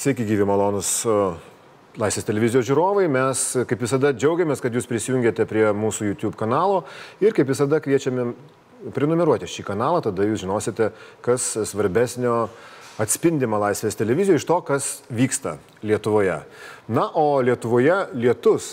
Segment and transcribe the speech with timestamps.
[0.00, 1.02] Sveiki, gyvi malonus
[2.00, 3.02] Laisvės televizijos žiūrovai.
[3.12, 6.86] Mes kaip visada džiaugiamės, kad jūs prisijungėte prie mūsų YouTube kanalo
[7.20, 8.30] ir kaip visada kviečiame
[8.96, 10.88] prenumeruoti šį kanalą, tada jūs žinosite,
[11.20, 12.46] kas svarbesnio
[13.04, 16.38] atspindima Laisvės televizijoje iš to, kas vyksta Lietuvoje.
[16.88, 18.70] Na, o Lietuvoje lietus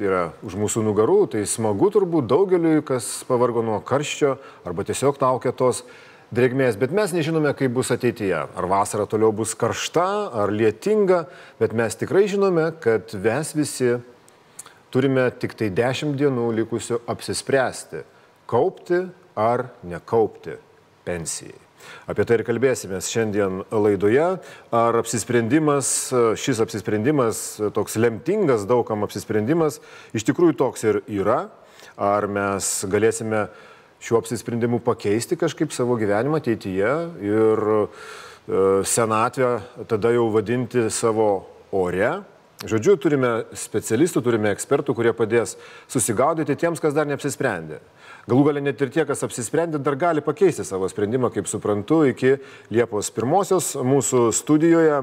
[0.00, 5.52] yra už mūsų nugarų, tai smagu turbūt daugeliui, kas pavargo nuo karščio arba tiesiog laukia
[5.52, 5.84] tos
[6.34, 8.42] drėgmės, bet mes nežinome, kaip bus ateityje.
[8.56, 10.06] Ar vasara toliau bus karšta,
[10.42, 11.24] ar lietinga,
[11.60, 13.96] bet mes tikrai žinome, kad mes visi
[14.94, 18.02] turime tik tai 10 dienų likusių apsispręsti,
[18.50, 19.04] kaupti
[19.36, 20.56] ar nekaupti
[21.06, 21.58] pensijai.
[22.10, 24.24] Apie tai ir kalbėsime šiandien laidoje.
[24.74, 25.90] Ar apsisprendimas,
[26.40, 27.44] šis apsisprendimas,
[27.76, 29.78] toks lemtingas daugam apsisprendimas,
[30.16, 31.44] iš tikrųjų toks ir yra?
[31.96, 33.46] Ar mes galėsime
[34.00, 36.94] šiuo apsisprendimu pakeisti kažkaip savo gyvenimą ateityje
[37.24, 37.82] ir e,
[38.84, 39.52] senatvę
[39.88, 41.30] tada jau vadinti savo
[41.72, 42.16] ore.
[42.64, 45.58] Žodžiu, turime specialistų, turime ekspertų, kurie padės
[45.92, 47.82] susigaudyti tiems, kas dar neapsisprendė.
[48.26, 52.38] Galų galę net ir tie, kas apsisprendė, dar gali pakeisti savo sprendimą, kaip suprantu, iki
[52.72, 55.02] Liepos pirmosios mūsų studijoje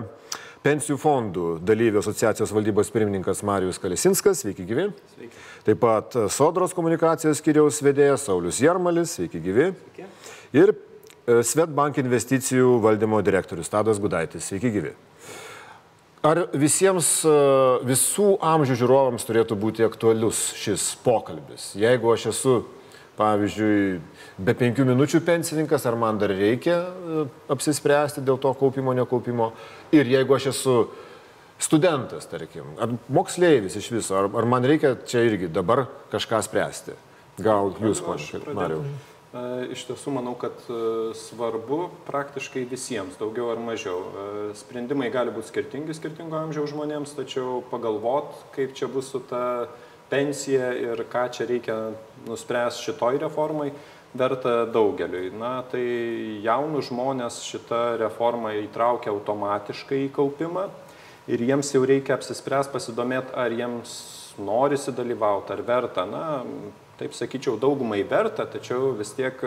[0.63, 4.87] pensijų fondų dalyvių asociacijos valdybos pirmininkas Marijus Kalesinskas, sveiki gyvi.
[5.15, 5.41] Sveiki.
[5.67, 9.71] Taip pat Sodros komunikacijos skiriaus vedėjas Saulis Jarmalis, sveiki gyvi.
[9.73, 10.07] Sveiki.
[10.55, 14.93] Ir e, Svetbank investicijų valdymo direktorius Tadas Gudaitis, sveiki gyvi.
[16.23, 17.35] Ar visiems e,
[17.89, 21.73] visų amžių žiūrovams turėtų būti aktualius šis pokalbis?
[21.75, 22.61] Jeigu aš esu
[23.17, 23.99] pavyzdžiui,
[24.41, 29.51] be penkių minučių pensininkas, ar man dar reikia e, apsispręsti dėl to kaupimo, nekaupimo.
[29.93, 30.77] Ir jeigu aš esu
[31.61, 36.97] studentas, tarkim, ar moksleivis iš viso, ar, ar man reikia čia irgi dabar kažką spręsti.
[37.41, 38.83] Gal jūs, ponia, Mariau.
[39.33, 44.01] E, iš tiesų manau, kad e, svarbu praktiškai visiems, daugiau ar mažiau.
[44.57, 49.69] Sprendimai gali būti skirtingi skirtingo amžiaus žmonėms, tačiau pagalvot, kaip čia bus su ta
[50.11, 51.77] pensiją ir ką čia reikia
[52.27, 53.71] nuspręsti šitoj reformai,
[54.13, 55.31] verta daugeliui.
[55.39, 55.83] Na, tai
[56.45, 60.67] jaunus žmonės šitą reformą įtraukia automatiškai į kaupimą
[61.31, 63.97] ir jiems jau reikia apsispręsti, pasidomėti, ar jiems
[64.43, 66.05] norisi dalyvauti, ar verta.
[66.09, 66.25] Na,
[66.99, 69.39] taip sakyčiau, daugumai verta, tačiau vis tiek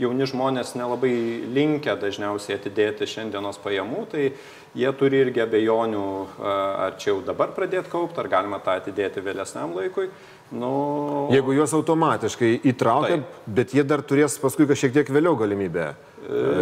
[0.00, 1.12] jauni žmonės nelabai
[1.52, 4.30] linkia dažniausiai atidėti šiandienos pajamų, tai
[4.76, 6.06] jie turi irgi abejonių,
[6.40, 10.08] ar čia jau dabar pradėti kaupti, ar galima tą atidėti vėlesniam laikui.
[10.54, 13.38] Nu, Jeigu juos automatiškai įtraukia, taip.
[13.50, 15.96] bet jie dar turės paskui kažkiek tiek vėliau galimybę e,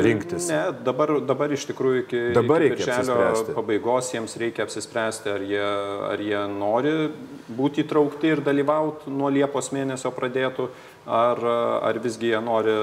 [0.04, 0.48] rinktis.
[0.52, 5.68] Ne, dabar, dabar iš tikrųjų iki, dabar iki birželio pabaigos jiems reikia apsispręsti, ar jie,
[6.10, 6.94] ar jie nori
[7.54, 10.68] būti įtraukti ir dalyvauti nuo Liepos mėnesio pradėtų,
[11.04, 11.40] ar,
[11.90, 12.74] ar visgi jie nori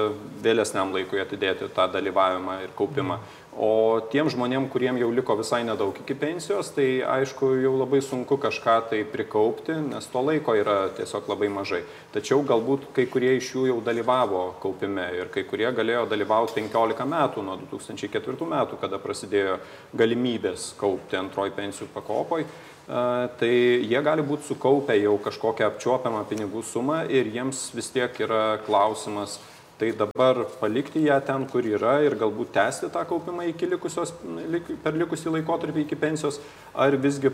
[0.42, 3.18] vėlesniam laikui atidėti tą dalyvavimą ir kaupimą.
[3.18, 3.41] Mm.
[3.52, 8.38] O tiem žmonėm, kuriem jau liko visai nedaug iki pensijos, tai aišku, jau labai sunku
[8.40, 11.82] kažką tai prikaupti, nes to laiko yra tiesiog labai mažai.
[12.14, 17.04] Tačiau galbūt kai kurie iš jų jau dalyvavo kaupime ir kai kurie galėjo dalyvauti 15
[17.12, 19.60] metų nuo 2004 metų, kada prasidėjo
[19.92, 22.48] galimybės kaupti antroji pensijų pakopoj.
[22.88, 28.56] Tai jie gali būti sukaupę jau kažkokią apčiuopiamą pinigų sumą ir jiems vis tiek yra
[28.64, 29.36] klausimas,
[29.82, 34.12] Tai dabar palikti ją ten, kur yra ir galbūt tęsti tą kaupimą iki likusios,
[34.84, 36.38] per likusį laikotarpį iki pensijos,
[36.70, 37.32] ar visgi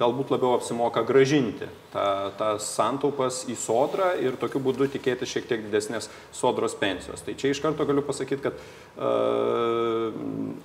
[0.00, 2.06] galbūt labiau apsimoka gražinti tą,
[2.40, 7.22] tas santaupas į sodrą ir tokiu būdu tikėti šiek tiek didesnės sodros pensijos.
[7.22, 9.12] Tai čia iš karto galiu pasakyti, kad e,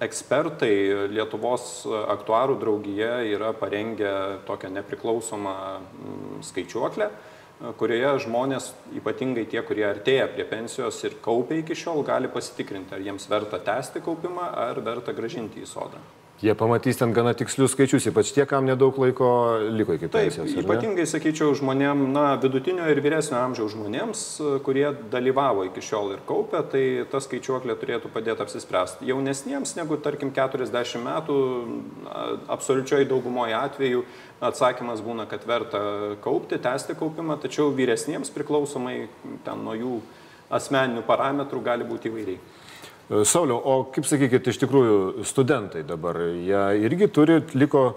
[0.07, 0.73] ekspertai
[1.13, 1.85] Lietuvos
[2.17, 4.15] aktuarų draugija yra parengę
[4.49, 7.13] tokią nepriklausomą m, skaičiuoklę,
[7.79, 13.03] kurioje žmonės, ypatingai tie, kurie artėja prie pensijos ir kaupia iki šiol, gali pasitikrinti, ar
[13.05, 16.03] jiems verta tęsti kaupimą, ar verta gražinti į sodrą.
[16.43, 19.27] Jie pamatys ten gana tikslius skaičius, ypač tie, kam nedaug laiko
[19.71, 20.49] liko iki pensijos.
[20.51, 24.23] Taip, ypatingai, sakyčiau, žmonėm, na, vidutinio ir vyresnio amžiaus žmonėms,
[24.65, 29.07] kurie dalyvavo iki šiol ir kaupė, tai ta skaičiuoklė turėtų padėti apsispręsti.
[29.07, 31.37] Jaunesniems negu, tarkim, 40 metų,
[32.51, 34.03] absoliučioj daugumoje atveju
[34.43, 35.79] atsakymas būna, kad verta
[36.25, 39.05] kaupti, tęsti kaupimą, tačiau vyresniems priklausomai
[39.47, 39.95] ten nuo jų
[40.51, 42.39] asmeninių parametrų gali būti įvairiai.
[43.09, 47.91] E, Sauliau, o kaip sakykit, iš tikrųjų studentai dabar, jie irgi turi, liko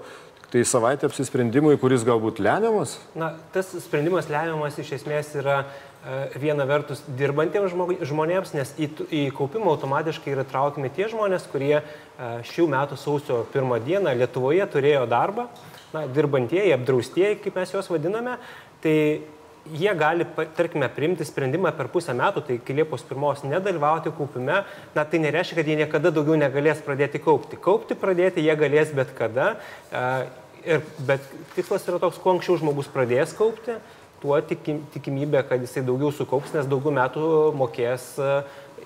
[0.52, 2.96] tai savaitė apsisprendimui, kuris galbūt lemiamas?
[3.19, 7.72] Na, tas sprendimas lemiamas iš esmės yra e, viena vertus dirbantiems
[8.08, 11.82] žmonėms, nes į, į kaupimą automatiškai yra traukiami tie žmonės, kurie e,
[12.49, 15.49] šių metų sausio pirmą dieną Lietuvoje turėjo darbą
[15.93, 18.38] na, dirbantieji, apdraustieji, kaip mes juos vadiname,
[18.84, 18.96] tai
[19.73, 20.26] jie gali,
[20.56, 24.62] tarkime, priimti sprendimą per pusę metų, tai iki Liepos pirmos nedalyvauti kaupime,
[24.94, 27.61] na tai nereiškia, kad jie niekada daugiau negalės pradėti kaupti.
[27.61, 29.55] Kaupti pradėti jie galės bet kada,
[30.65, 31.25] ir, bet
[31.56, 33.79] tikslas yra toks, kuo anksčiau žmogus pradės kaupti,
[34.23, 37.26] tuo tikimybė, kad jisai daugiau sukaups, nes daugiau metų
[37.59, 38.14] mokės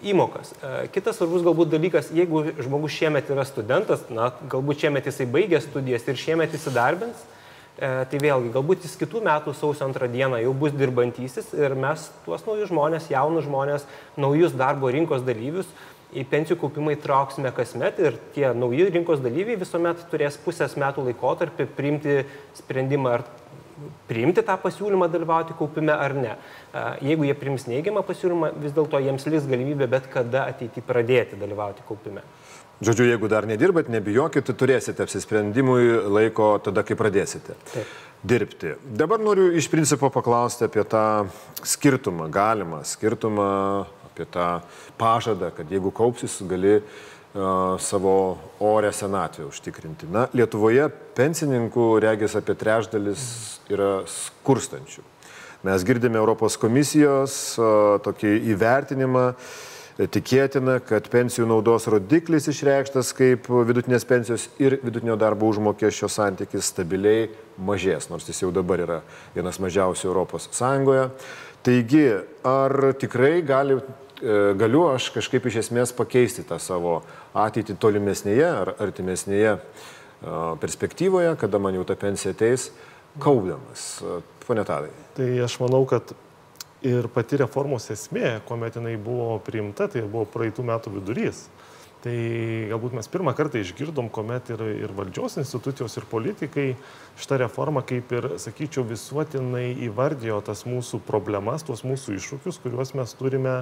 [0.03, 0.51] įmokas.
[0.93, 6.09] Kitas svarbus galbūt dalykas, jeigu žmogus šiemet yra studentas, na, galbūt šiemet jisai baigė studijas
[6.11, 7.42] ir šiemet įsidarbins, E,
[7.81, 12.45] tai vėlgi, galbūt jis kitų metų sausio antrą dieną jau bus dirbantysis ir mes tuos
[12.45, 13.87] naujus žmonės, jaunus žmonės,
[14.21, 15.71] naujus darbo rinkos dalyvius
[16.13, 21.69] į pensijų kaupimą įtrauksime kasmet ir tie nauji rinkos dalyviai visuomet turės pusės metų laikotarpį
[21.77, 22.19] priimti
[22.59, 23.25] sprendimą ar
[24.09, 26.35] priimti tą pasiūlymą dalyvauti kaupime ar ne.
[26.37, 31.41] E, jeigu jie priims neigiamą pasiūlymą, vis dėlto jiems liks galimybė bet kada ateiti pradėti
[31.41, 32.23] dalyvauti kaupime.
[32.83, 37.93] Žodžiu, jeigu dar nedirbat, nebijokit, turėsite apsisprendimui laiko tada, kai pradėsite Taip.
[38.27, 38.73] dirbti.
[38.99, 41.29] Dabar noriu iš principo paklausti apie tą
[41.63, 43.47] skirtumą, galimą skirtumą,
[44.11, 44.49] apie tą
[44.99, 48.17] pažadą, kad jeigu kaupsis, gali uh, savo
[48.59, 50.11] orę senatvę užtikrinti.
[50.11, 53.25] Na, Lietuvoje pensininkų regis apie trečdalis
[53.71, 55.07] yra skurstančių.
[55.63, 59.69] Mes girdime Europos komisijos uh, tokį įvertinimą, uh,
[60.01, 67.27] Tikėtina, kad pensijų naudos rodiklis išreikštas kaip vidutinės pensijos ir vidutinio darbo užmokesčio santykis stabiliai
[67.61, 68.97] mažės, nors jis jau dabar yra
[69.35, 71.11] vienas mažiausių Europos Sąjungoje.
[71.63, 72.07] Taigi,
[72.49, 77.03] ar tikrai gali, e, galiu aš kažkaip iš esmės pakeisti tą savo
[77.37, 79.61] ateitį tolimesnėje ar artimesnėje e,
[80.65, 82.71] perspektyvoje, kada man jau ta pensija ateis,
[83.21, 84.01] kaupdamas?
[84.43, 84.91] Pone Tadai.
[85.15, 86.17] Tai aš manau, kad
[86.83, 91.45] Ir pati reformos esmė, kuomet jinai buvo priimta, tai buvo praeitų metų vidurys.
[92.03, 92.15] Tai
[92.73, 96.65] galbūt mes pirmą kartą išgirdom, kuomet ir, ir valdžios institucijos, ir politikai
[97.15, 103.15] šitą reformą, kaip ir, sakyčiau, visuotinai įvardijo tas mūsų problemas, tuos mūsų iššūkius, kuriuos mes
[103.15, 103.55] turime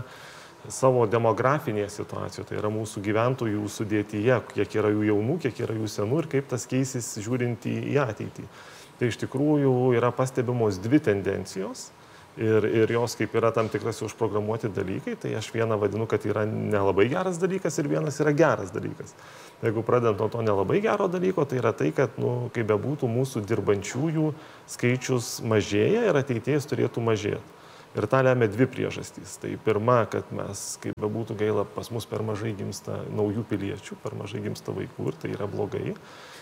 [0.72, 5.92] savo demografinėje situacijoje, tai yra mūsų gyventojų sudėtyje, kiek yra jų jaunų, kiek yra jų
[5.92, 8.48] senų ir kaip tas keisis žiūrint į ateitį.
[8.96, 11.90] Tai iš tikrųjų yra pastebimos dvi tendencijos
[12.38, 16.44] ir, ir jos kaip yra tam tikras užprogramuoti dalykai, tai aš vieną vadinu, kad yra
[16.46, 19.14] nelabai geras dalykas ir vienas yra geras dalykas.
[19.60, 23.44] Jeigu pradedant nuo to nelabai gero dalyko, tai yra tai, kad, nu, kaip bebūtų, mūsų
[23.48, 24.30] dirbančiųjų
[24.70, 27.58] skaičius mažėja ir ateitėjas turėtų mažėti.
[27.98, 29.34] Ir tą lemia dvi priežastys.
[29.42, 34.14] Tai pirma, kad mes, kaip bebūtų gaila, pas mus per mažai gimsta naujų piliečių, per
[34.14, 35.96] mažai gimsta vaikų ir tai yra blogai.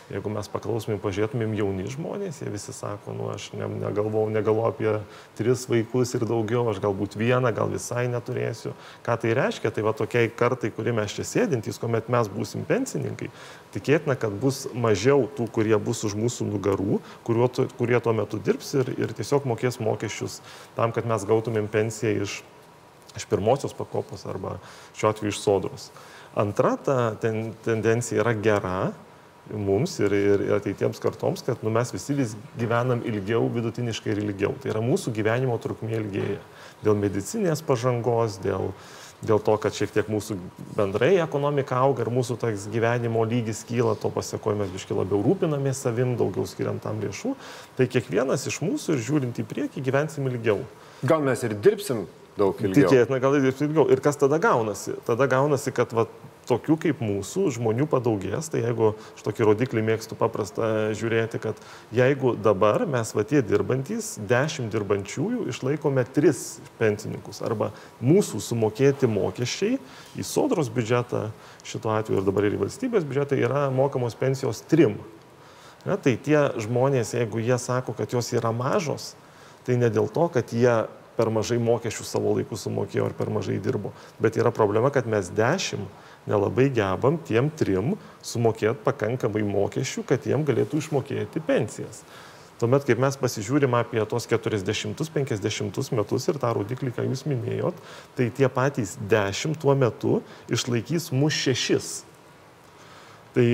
[0.09, 4.93] Jeigu mes paklausomėm, pažiūrėtumėm jauni žmonės, jie visi sako, nu aš ne, negalvau, negalvoju apie
[5.37, 8.73] tris vaikus ir daugiau, aš galbūt vieną, gal visai neturėsiu.
[9.05, 9.69] Ką tai reiškia?
[9.77, 13.29] Tai va tokiai kartai, kurie mes čia sėdintys, kuomet mes būsim pensininkai,
[13.75, 18.73] tikėtina, kad bus mažiau tų, kurie bus už mūsų nugarų, kuriuo, kurie tuo metu dirbs
[18.81, 20.39] ir, ir tiesiog mokės mokesčius
[20.79, 22.39] tam, kad mes gautumėm pensiją iš,
[23.13, 24.57] iš pirmosios pakopos arba
[24.97, 25.91] šiuo atveju iš sodros.
[26.39, 28.79] Antra ta ten, tendencija yra gera,
[29.55, 34.55] mums ir, ir ateitiems kartoms, kad nu, mes visi vis gyvenam ilgiau, vidutiniškai ir ilgiau.
[34.61, 36.41] Tai yra mūsų gyvenimo trukmė ilgėja.
[36.85, 38.71] Dėl medicinės pažangos, dėl,
[39.27, 40.37] dėl to, kad šiek tiek mūsų
[40.77, 45.83] bendrai ekonomika auga ir mūsų tas gyvenimo lygis kyla, to pasiekoje mes biški labiau rūpinamės
[45.87, 47.35] savim, daugiau skiriam tam lėšų.
[47.81, 50.63] Tai kiekvienas iš mūsų ir žiūrint į priekį gyvensim ilgiau.
[51.07, 52.07] Gal mes ir dirbsim
[52.39, 52.87] daug ilgiau.
[52.87, 53.89] Tikėtina, gal ir dirbsim ilgiau.
[53.91, 54.95] Ir kas tada gaunasi?
[55.07, 56.07] Tada gaunasi, kad va,
[56.49, 61.61] tokių kaip mūsų žmonių padaugės, tai jeigu aš tokį rodiklį mėgstu paprastą žiūrėti, kad
[61.95, 66.35] jeigu dabar mes va tie dirbantys, 10 dirbančiųjų išlaikome 3
[66.81, 67.71] pensininkus arba
[68.05, 69.79] mūsų sumokėti mokesčiai
[70.19, 71.29] į sodros biudžetą,
[71.69, 74.95] šituo atveju ir dabar ir į valstybės biudžetą yra mokamos pensijos 3.
[75.87, 79.13] Ne, tai tie žmonės, jeigu jie sako, kad jos yra mažos,
[79.67, 80.75] tai ne dėl to, kad jie
[81.19, 83.91] per mažai mokesčių savo laiku sumokėjo ar per mažai dirbo,
[84.23, 87.95] bet yra problema, kad mes dešimt nelabai gebam tiem trim
[88.25, 92.03] sumokėti pakankamai mokesčių, kad jiem galėtų išmokėti pensijas.
[92.59, 97.79] Tuomet, kaip mes pasižiūrim apie tos 40-50 metus ir tą rodiklį, ką jūs minėjot,
[98.19, 100.19] tai tie patys 10 tuo metu
[100.51, 101.91] išlaikys mus šešis.
[103.37, 103.47] Tai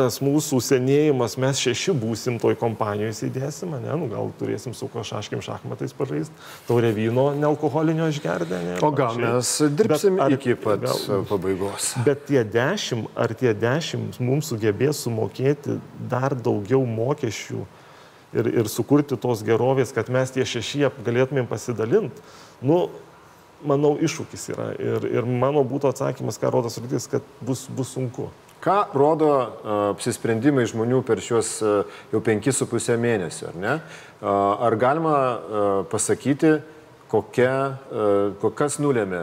[0.00, 5.42] tas mūsų senėjimas, mes šeši būsim toj kompanijoje sėdėsim, ne, nu, gal turėsim su kažkaškim
[5.44, 8.62] šachmatais pažaisti, taurė vyno nealkoholinio išgerdė.
[8.64, 11.92] Ne, o gal mes dirbsim bet, ar, iki pat gal, pabaigos.
[12.06, 15.76] Bet tie dešimt, ar tie dešimt mums sugebės sumokėti
[16.10, 17.60] dar daugiau mokesčių
[18.32, 22.24] ir, ir sukurti tos gerovės, kad mes tie šešie galėtumėm pasidalinti,
[22.64, 22.86] nu,
[23.66, 24.70] manau, iššūkis yra.
[24.80, 28.30] Ir, ir mano būtų atsakymas, ką rodo sritis, kad bus, bus sunku.
[28.60, 29.30] Ką rodo
[29.94, 31.54] apsisprendimai žmonių per šiuos
[32.12, 33.76] jau 5,5 mėnesių, ar ne?
[34.20, 35.14] Ar galima
[35.88, 36.58] pasakyti,
[37.08, 37.54] kokia,
[38.58, 39.22] kas nulėmė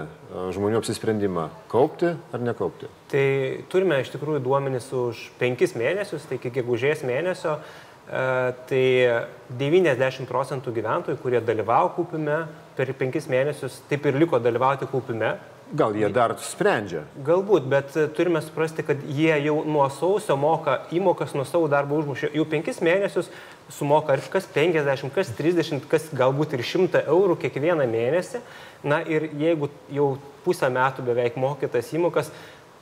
[0.55, 2.89] žmonių apsisprendimą- kaupti ar nekaupti?
[3.13, 3.27] Tai
[3.69, 7.59] turime iš tikrųjų duomenis už 5 mėnesius, tai iki gegužės mėnesio,
[8.07, 15.37] tai 90 procentų gyventojų, kurie dalyvavo kaupime per 5 mėnesius, taip ir liko dalyvauti kaupime
[15.75, 17.01] Gal jie dar sprendžia?
[17.27, 21.97] Galbūt, bet e, turime suprasti, kad jie jau nuo sausio moka įmokas nuo savo darbo
[21.99, 22.29] užmušio.
[22.39, 23.27] Jau penkis mėnesius
[23.75, 28.39] sumoka ar kas 50, kas 30, kas galbūt ir 100 eurų kiekvieną mėnesį.
[28.87, 30.13] Na ir jeigu jau
[30.47, 32.31] pusę metų beveik mokytas įmokas,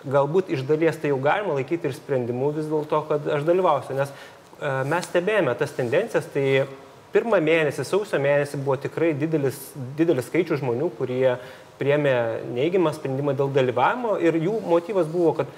[0.05, 3.97] galbūt iš dalies tai jau galima laikyti ir sprendimu vis dėlto, kad aš dalyvausiu.
[3.97, 6.67] Nes e, mes stebėjome tas tendencijas, tai
[7.15, 9.57] pirmą mėnesį, sausio mėnesį buvo tikrai didelis,
[9.97, 11.37] didelis skaičius žmonių, kurie
[11.79, 12.15] priemė
[12.55, 15.51] neigiamą sprendimą dėl dalyvavimo ir jų motyvas buvo, kad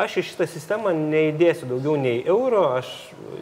[0.00, 2.90] aš į šitą sistemą neįdėsiu daugiau nei euro, aš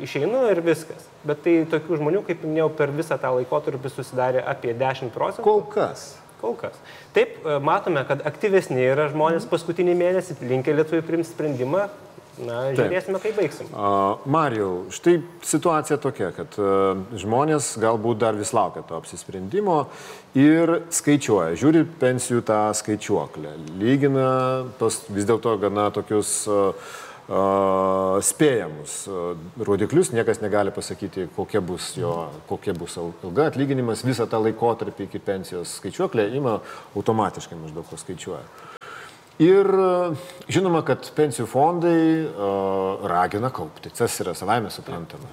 [0.03, 1.07] išeinu ir viskas.
[1.27, 5.47] Bet tai tokių žmonių, kaip minėjau, per visą tą laikotarpį susidarė apie 10 procentų.
[5.47, 6.13] Kol kas.
[6.41, 6.77] Kol kas.
[7.17, 11.91] Taip, matome, kad aktyvesni yra žmonės paskutinį mėnesį, linkia lietuvių priimti sprendimą,
[12.39, 13.69] Na, žiūrėsime, kaip baigsim.
[13.75, 19.83] Uh, Marijau, štai situacija tokia, kad uh, žmonės galbūt dar vis laukia to apsisprendimo
[20.39, 24.31] ir skaičiuoja, žiūri pensijų tą skaičiuoklę, lygina
[24.81, 26.73] tos vis dėlto gana tokius uh,
[28.27, 28.95] spėjamus
[29.63, 32.15] rodiklius, niekas negali pasakyti, kokia bus jo,
[32.49, 36.59] kokia bus ilga atlyginimas, visą tą laikotarpį iki pensijos skaičiuoklė ima
[36.99, 38.80] automatiškai maždaug paskaičiuoja.
[39.41, 39.69] Ir
[40.53, 45.31] žinoma, kad pensijų fondai uh, ragina kaupti, tas yra savaime suprantama.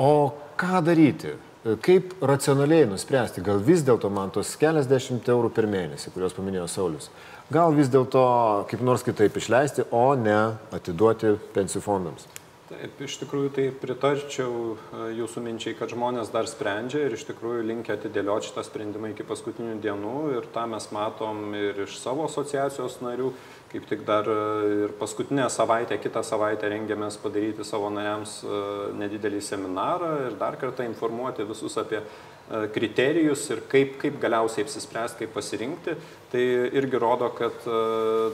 [0.00, 1.34] O ką daryti?
[1.82, 7.08] Kaip racionaliai nuspręsti, gal vis dėlto man tos keliasdešimt eurų per mėnesį, kuriuos paminėjo Saulis,
[7.50, 8.22] gal vis dėlto
[8.70, 10.38] kaip nors kitaip išleisti, o ne
[10.76, 12.28] atiduoti pensijų fondams?
[12.66, 17.62] Taip, iš tikrųjų tai pritarčiau e, jūsų minčiai, kad žmonės dar sprendžia ir iš tikrųjų
[17.62, 20.14] linkia atidėlioti šitą sprendimą iki paskutinių dienų.
[20.34, 23.30] Ir tą mes matom ir iš savo asociacijos narių,
[23.70, 24.38] kaip tik dar e,
[24.82, 28.62] ir paskutinę savaitę, kitą savaitę rengiamės padaryti savo nariams e,
[28.98, 32.02] nedidelį seminarą ir dar kartą informuoti visus apie
[32.46, 35.96] kriterijus ir kaip, kaip galiausiai apsispręsti, kaip pasirinkti,
[36.30, 36.44] tai
[36.78, 37.80] irgi rodo, kad e,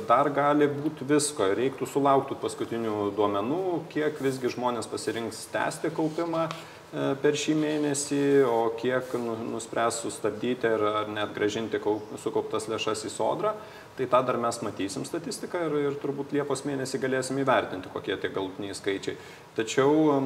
[0.08, 1.48] dar gali būti visko.
[1.56, 8.58] Reiktų sulaukti paskutinių duomenų, kiek visgi žmonės pasirinks tęsti kaupimą e, per šį mėnesį, o
[8.76, 13.54] kiek nu, nuspręs sustabdyti ar, ar net gražinti kaup, sukauptas lėšas į sodrą.
[13.96, 18.28] Tai tą dar mes matysim statistiką ir, ir turbūt Liepos mėnesį galėsim įvertinti, kokie tie
[18.32, 19.16] galutiniai skaičiai.
[19.56, 20.20] Tačiau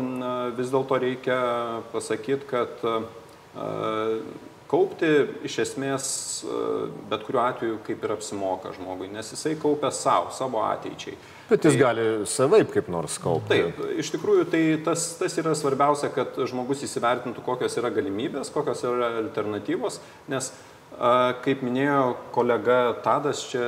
[0.54, 1.38] vis dėlto reikia
[1.90, 2.84] pasakyti, kad
[4.66, 5.08] Kaupti
[5.46, 6.06] iš esmės
[7.06, 11.14] bet kuriuo atveju kaip ir apsimoka žmogui, nes jisai kaupia savo, savo ateičiai.
[11.46, 13.54] Bet jis tai, gali savaip kaip nors kaupti.
[13.54, 18.82] Taip, iš tikrųjų tai tas, tas yra svarbiausia, kad žmogus įsivertintų, kokios yra galimybės, kokios
[18.88, 20.00] yra alternatyvos,
[20.32, 23.64] nes uh, Kaip minėjo kolega Tadas, čia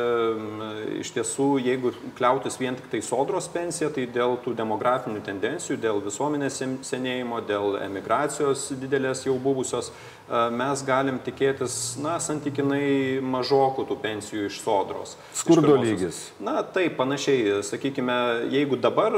[0.96, 6.00] iš tiesų, jeigu kliautis vien tik tai sodros pensija, tai dėl tų demografinių tendencijų, dėl
[6.06, 9.92] visuomenės senėjimo, dėl emigracijos didelės jau buvusios,
[10.28, 15.16] mes galim tikėtis, na, santykinai mažokų tų pensijų iš sodros.
[15.36, 16.20] Skurdo iš lygis.
[16.44, 17.62] Na, taip, panašiai.
[17.64, 18.16] Sakykime,
[18.52, 19.14] jeigu dabar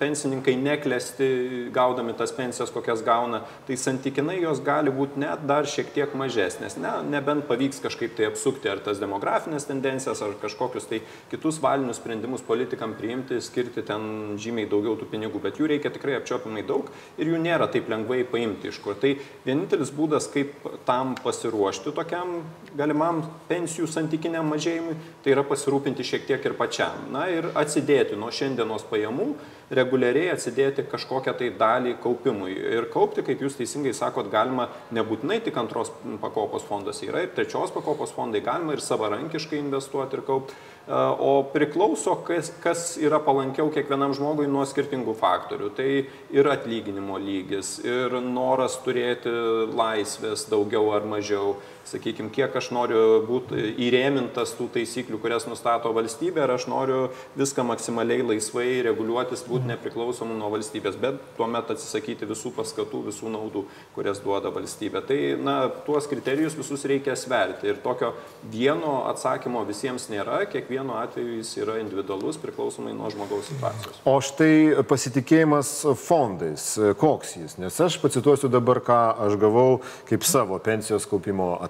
[0.00, 1.28] pensininkai neklesti
[1.74, 6.76] gaudami tas pensijas, kokias gauna, tai santykinai jos gali būti net dar šiek tiek mažesnės.
[6.80, 12.00] Ne, nebent pavyks kažkaip tai apsukti ar tas demografinės tendencijas, ar kažkokius tai kitus valinius
[12.00, 16.90] sprendimus politikam priimti, skirti ten žymiai daugiau tų pinigų, bet jų reikia tikrai apčiopimai daug
[17.16, 18.98] ir jų nėra taip lengvai paimti iš kur.
[19.00, 19.14] Tai
[19.46, 22.40] vienintelis būdas, kaip tam pasiruošti tokiam
[22.76, 27.06] galimam pensijų santykiniam mažėjimui, tai yra pasirūpinti šiek tiek ir pačiam.
[27.14, 29.28] Na ir atsidėti nuo šiandienos pajamų
[29.70, 32.56] reguliariai atsidėti kažkokią tai dalį kaupimui.
[32.56, 37.70] Ir kaupti, kaip jūs teisingai sakot, galima nebūtinai tik antros pakopos fondas, yra ir trečios
[37.74, 40.58] pakopos fondai, galima ir savarankiškai investuoti ir kaupti.
[40.90, 45.68] O priklauso, kas, kas yra palankiau kiekvienam žmogui nuo skirtingų faktorių.
[45.76, 45.88] Tai
[46.34, 49.30] ir atlyginimo lygis, ir noras turėti
[49.70, 51.54] laisvės daugiau ar mažiau,
[51.88, 57.00] sakykime, kiek aš noriu būti įrėmintas tų taisyklių, kurias nustato valstybė, ar aš noriu
[57.38, 59.72] viską maksimaliai laisvai reguliuotis, būti mhm.
[59.74, 63.64] nepriklausomu nuo valstybės, bet tuomet atsisakyti visų paskatų, visų naudų,
[63.96, 65.02] kurias duoda valstybė.
[65.08, 65.56] Tai, na,
[65.86, 68.12] tuos kriterijus visus reikia sverti ir tokio
[68.52, 74.00] vieno atsakymo visiems nėra, kiekvieno atveju jis yra individualus, priklausomai nuo žmogaus situacijos.
[74.08, 77.56] O štai pasitikėjimas fondais, koks jis?
[77.60, 81.69] Nes aš pacituosiu dabar, ką aš gavau kaip savo pensijos kaupimo ataskaitą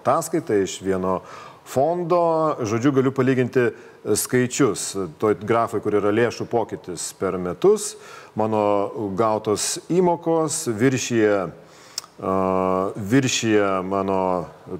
[0.64, 1.20] iš vieno
[1.64, 3.70] fondo, žodžiu, galiu palyginti
[4.04, 4.96] skaičius.
[5.20, 7.94] To grafai, kur yra lėšų pokytis per metus,
[8.34, 14.20] mano gautos įmokos viršyje, uh, viršyje mano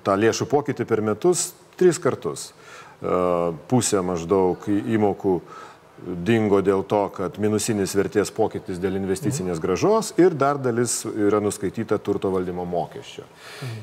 [0.03, 2.51] tą lėšų pokytį per metus tris kartus.
[3.01, 5.70] Uh, pusė maždaug įmokų uh,
[6.07, 11.99] dingo dėl to, kad minusinis vertės pokytis dėl investicinės gražos ir dar dalis yra nuskaityta
[11.99, 13.27] turto valdymo mokesčio.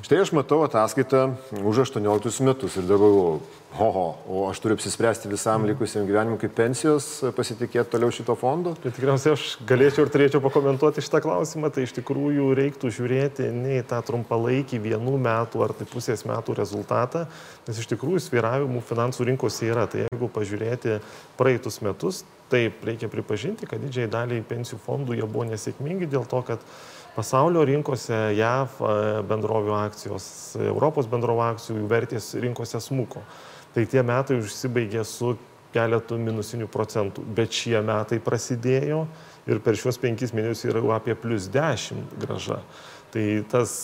[0.05, 1.27] Štai aš matau ataskaitą
[1.61, 3.39] už 18 metus ir dabar
[3.75, 8.73] oho, o aš turiu apsispręsti visam likusiam gyvenimui kaip pensijos pasitikėti toliau šito fondo?
[8.81, 13.77] Tai tikriausiai aš galėčiau ir turėčiau pakomentuoti šitą klausimą, tai iš tikrųjų reiktų žiūrėti ne
[13.81, 17.25] į tą trumpalaikį vienų metų ar tai pusės metų rezultatą,
[17.67, 19.85] nes iš tikrųjų sviravimų finansų rinkose yra.
[19.91, 20.99] Tai jeigu pažiūrėti
[21.37, 26.41] praeitus metus, taip reikia pripažinti, kad didžiai daliai pensijų fondų jie buvo nesėkmingi dėl to,
[26.47, 26.63] kad
[27.17, 28.79] pasaulio rinkose JAV
[29.27, 30.25] bendrovių akcijos,
[30.61, 33.25] Europos bendrovių akcijų vertės rinkose smuko.
[33.77, 35.35] Tai tie metai užsibaigė su
[35.75, 39.03] keletų minusinių procentų, bet šie metai prasidėjo
[39.45, 42.57] ir per šiuos penkis mėnesius yra apie plus 10 graža.
[43.13, 43.75] Tai tas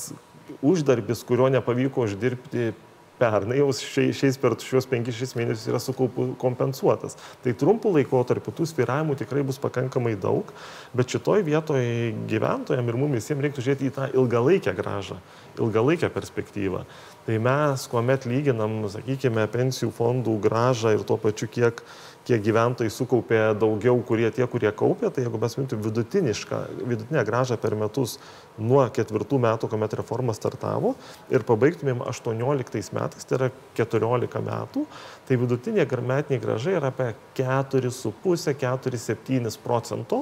[0.65, 2.71] uždarbis, kurio nepavyko uždirbti
[3.20, 7.17] pernai jau šiais, per šiuos 5-6 mėnesius yra sukaupu kompensuotas.
[7.43, 10.50] Tai trumpų laikotarpių tų sviravimų tikrai bus pakankamai daug,
[10.98, 15.20] bet šitoj vietoje gyventojams ir mums visiems reiktų žiūrėti į tą ilgalaikę gražą,
[15.60, 16.86] ilgalaikę perspektyvą.
[17.24, 21.86] Tai mes, kuomet lyginam, sakykime, pensijų fondų gražą ir tuo pačiu kiek
[22.27, 27.75] kiek gyventojai sukaupė daugiau, kurie tie, kurie kaupė, tai jeigu mes imtum vidutinę gražą per
[27.80, 28.20] metus
[28.58, 30.89] nuo ketvirtų metų, kuomet reforma startavo
[31.34, 33.48] ir pabaigtumėm 18 metais, tai yra
[33.80, 34.82] 14 metų,
[35.27, 37.10] tai vidutinė metinė graža yra apie
[37.44, 40.17] 4,5-4,7 procento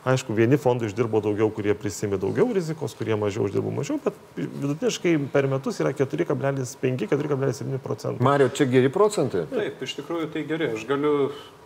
[0.00, 5.12] Aišku, vieni fondai uždirbo daugiau, kurie prisimė daugiau rizikos, kurie mažiau uždirbo mažiau, bet vidutiniškai
[5.34, 8.24] per metus yra 4,5-4,7 procentai.
[8.24, 9.44] Mario, čia geri procentai?
[9.52, 10.70] Taip, iš tikrųjų tai geri.
[10.72, 11.12] Aš galiu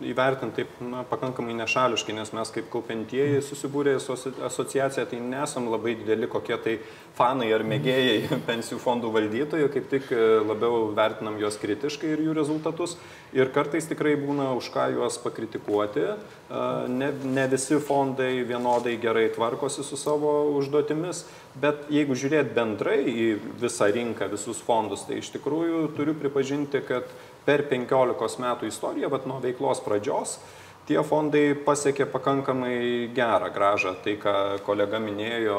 [0.02, 6.26] įvertinti taip na, pakankamai nešališkai, nes mes kaip kaupentieji susibūrė asociacija, tai nesam labai dideli
[6.30, 6.80] kokie tai
[7.14, 12.34] fanai ar mėgėjai pensijų fondų valdytojų, kaip tik e, labiau vertinam juos kritiškai ir jų
[12.36, 12.96] rezultatus.
[13.34, 16.04] Ir kartais tikrai būna už ką juos pakritikuoti.
[16.94, 21.24] Ne, ne visi fondai vienodai gerai tvarkosi su savo užduotimis,
[21.58, 23.26] bet jeigu žiūrėt bendrai į
[23.58, 27.10] visą rinką, visus fondus, tai iš tikrųjų turiu pripažinti, kad
[27.44, 30.38] per 15 metų istoriją, bet nuo veiklos pradžios,
[30.88, 32.76] tie fondai pasiekė pakankamai
[33.16, 33.94] gerą gražą.
[34.04, 35.58] Tai, ką kolega minėjo,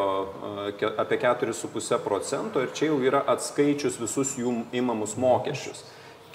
[1.02, 5.84] apie 4,5 procento ir čia jau yra atskaičius visus jų įmamus mokesčius.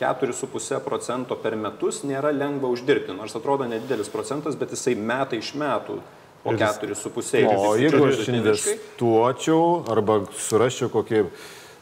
[0.00, 5.52] 4,5 procento per metus nėra lengva uždirbti, nors atrodo nedidelis procentas, bet jisai metai iš
[5.60, 5.98] metų
[6.42, 7.50] po 4,5.
[7.52, 11.26] O jeigu aš investuočiau arba surasčiau kokį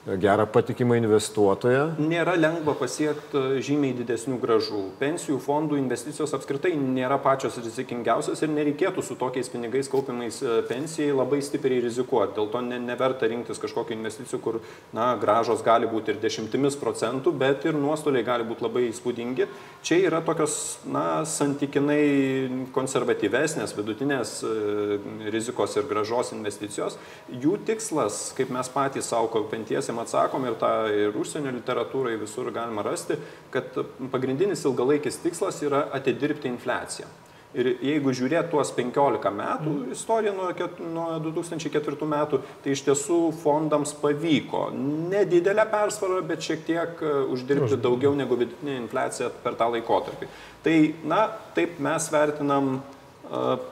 [0.06, 1.82] gerą patikimą investuotoją.
[2.00, 4.82] Nėra lengva pasiekti e, žymiai didesnių gražų.
[5.00, 11.16] Pensijų fondų investicijos apskritai nėra pačios rizikingiausios ir nereikėtų su tokiais pinigais kaupimais e, pensijai
[11.16, 12.36] labai stipriai rizikuoti.
[12.38, 14.60] Dėl to ne, neverta rinktis kažkokių investicijų, kur
[14.96, 19.48] na, gražos gali būti ir dešimtimis procentų, bet ir nuostoliai gali būti labai įspūdingi.
[19.84, 24.54] Čia yra tokios na, santykinai konservatyvesnės, vidutinės e,
[25.34, 26.96] rizikos ir gražos investicijos.
[27.28, 32.50] Jų tikslas, kaip mes patys savo kaupiantiesiems, klausimą atsakom ir tą ir užsienio literatūrai visur
[32.52, 33.16] galima rasti,
[33.50, 33.64] kad
[34.12, 37.06] pagrindinis ilgalaikis tikslas yra atidirbti infliaciją.
[37.54, 39.92] Ir jeigu žiūrėt tuos 15 metų mm.
[39.94, 40.50] istoriją nuo,
[40.92, 47.80] nuo 2004 metų, tai iš tiesų fondams pavyko nedidelę persvarą, bet šiek tiek e, uždirbti
[47.80, 50.28] daugiau negu vidutinė infliacija per tą laikotarpį.
[50.62, 50.76] Tai,
[51.08, 51.22] na,
[51.56, 52.82] taip mes vertinam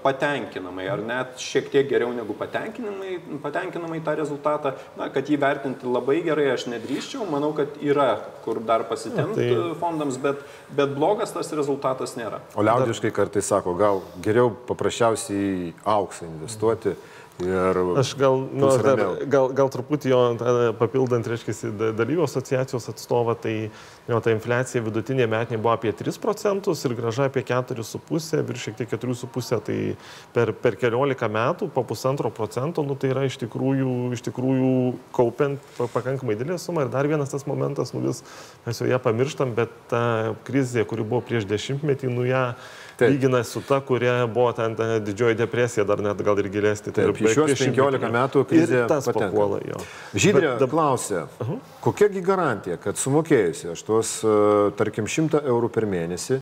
[0.03, 4.75] patenkinamai, ar net šiek tiek geriau negu patenkinamai, patenkinamai tą rezultatą.
[4.99, 8.11] Na, kad jį vertinti labai gerai aš nedrįščiau, manau, kad yra
[8.45, 9.59] kur dar pasitemti tai...
[9.81, 10.45] fondams, bet,
[10.77, 12.43] bet blogas tas rezultatas nėra.
[12.55, 16.97] O liaudiškai kartais sako, gal geriau paprasčiausiai auksą investuoti.
[16.97, 20.21] Mhm Ir Aš gal, nu, dar, gal, gal truputį jo
[20.79, 23.53] papildant, reiškia, dalyvių asociacijos atstovą, tai
[24.09, 28.79] jo, ta infliacija vidutinė metinė buvo apie 3 procentus ir graža apie 4,5, virš šiek
[28.79, 29.77] tiek 4,5, tai
[30.33, 34.73] per, per keliolika metų po pusantro procento, nu, tai yra iš tikrųjų, iš tikrųjų
[35.21, 36.87] kaupiant pakankamai didelę sumą.
[36.87, 38.25] Ir dar vienas tas momentas, nu vis
[38.65, 42.49] mes jau ją pamirštam, bet ta krizė, kuri buvo prieš dešimtmetį, nu ją...
[42.57, 43.11] Ja, Taip.
[43.11, 46.93] lyginant su ta, kuria buvo ten ta didžioji depresija, dar net gal ir gilesnė.
[46.97, 49.81] Tai Taip, šiuos 15 metų krizė tas papuola jo.
[50.15, 51.59] Žydrė Bet, klausia, uh -huh.
[51.85, 56.41] kokiagi garantija, kad sumokėjusi aš tuos, e, tarkim, 100 eurų per mėnesį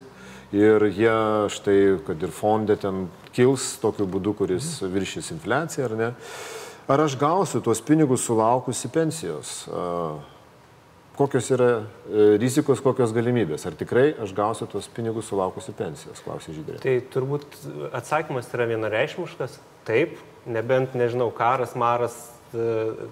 [0.53, 6.13] ir jie štai, kad ir fondė ten kils tokiu būdu, kuris viršys infliaciją ar ne,
[6.89, 9.67] ar aš gausiu tuos pinigus sulaukusi pensijos?
[11.17, 11.71] Kokios yra
[12.09, 13.67] e, rizikos, kokios galimybės.
[13.69, 16.81] Ar tikrai aš gausiu tos pinigus sulaukusi pensijos, klausė Žydrė.
[16.83, 17.59] Tai turbūt
[17.93, 19.59] atsakymas yra vienareišmiškas.
[19.89, 22.17] Taip, nebent, nežinau, karas, maras,
[22.55, 22.67] e,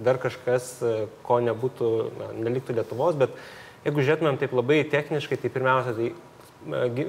[0.04, 3.36] dar kažkas, e, ko nebūtų, na, neliktų Lietuvos, bet
[3.84, 6.12] jeigu žiūrėtumėm taip labai techniškai, tai pirmiausia, tai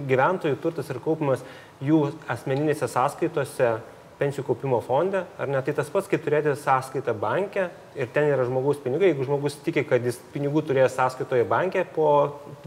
[0.08, 1.42] gyventojų turtas ir kaupimas
[1.84, 3.74] jų asmeninėse sąskaitose
[4.22, 8.46] pensijų kaupimo fonde, ar ne, tai tas pats, kaip turėti sąskaitą banke ir ten yra
[8.48, 12.12] žmogaus pinigai, jeigu žmogus tiki, kad jis pinigų turės sąskaitoje banke po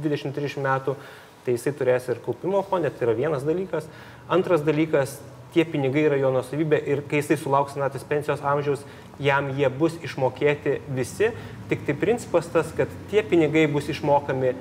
[0.01, 0.97] 20-30 metų,
[1.45, 3.87] tai jisai turės ir kaupimo fonde, tai yra vienas dalykas.
[4.33, 5.19] Antras dalykas,
[5.55, 8.83] tie pinigai yra jo nusavybė ir kai jisai sulauks senatis pensijos amžiaus,
[9.23, 11.31] jam jie bus išmokėti visi,
[11.71, 14.55] tik tai principas tas, kad tie pinigai bus išmokami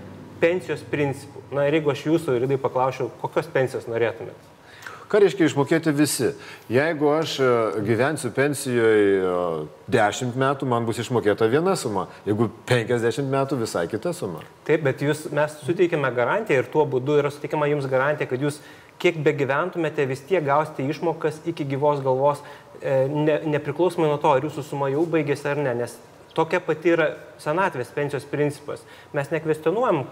[0.43, 1.47] pensijos principų.
[1.56, 4.53] Na ir jeigu aš jūsų ir tai paklausiau, kokios pensijos norėtumėte?
[5.13, 6.32] Ką reiškia išmokėti visi?
[6.73, 7.47] Jeigu aš e,
[7.86, 9.19] gyvensiu pensijoje
[9.93, 12.08] 10 metų, man bus išmokėta viena suma.
[12.26, 14.41] Jeigu 50 metų, visai kita suma.
[14.65, 18.58] Taip, bet jūs, mes suteikėme garantiją ir tuo būdu yra suteikiama jums garantija, kad jūs
[19.04, 22.41] kiek be gyventumėte, vis tiek gausite išmokas iki gyvos galvos,
[22.82, 25.93] e, ne, nepriklausomai nuo to, ar jūsų suma jau baigėsi ar ne, nes
[26.38, 27.08] tokia pati yra
[27.41, 28.84] senatvės pensijos principas.
[29.15, 30.04] Mes nekvestionuojam,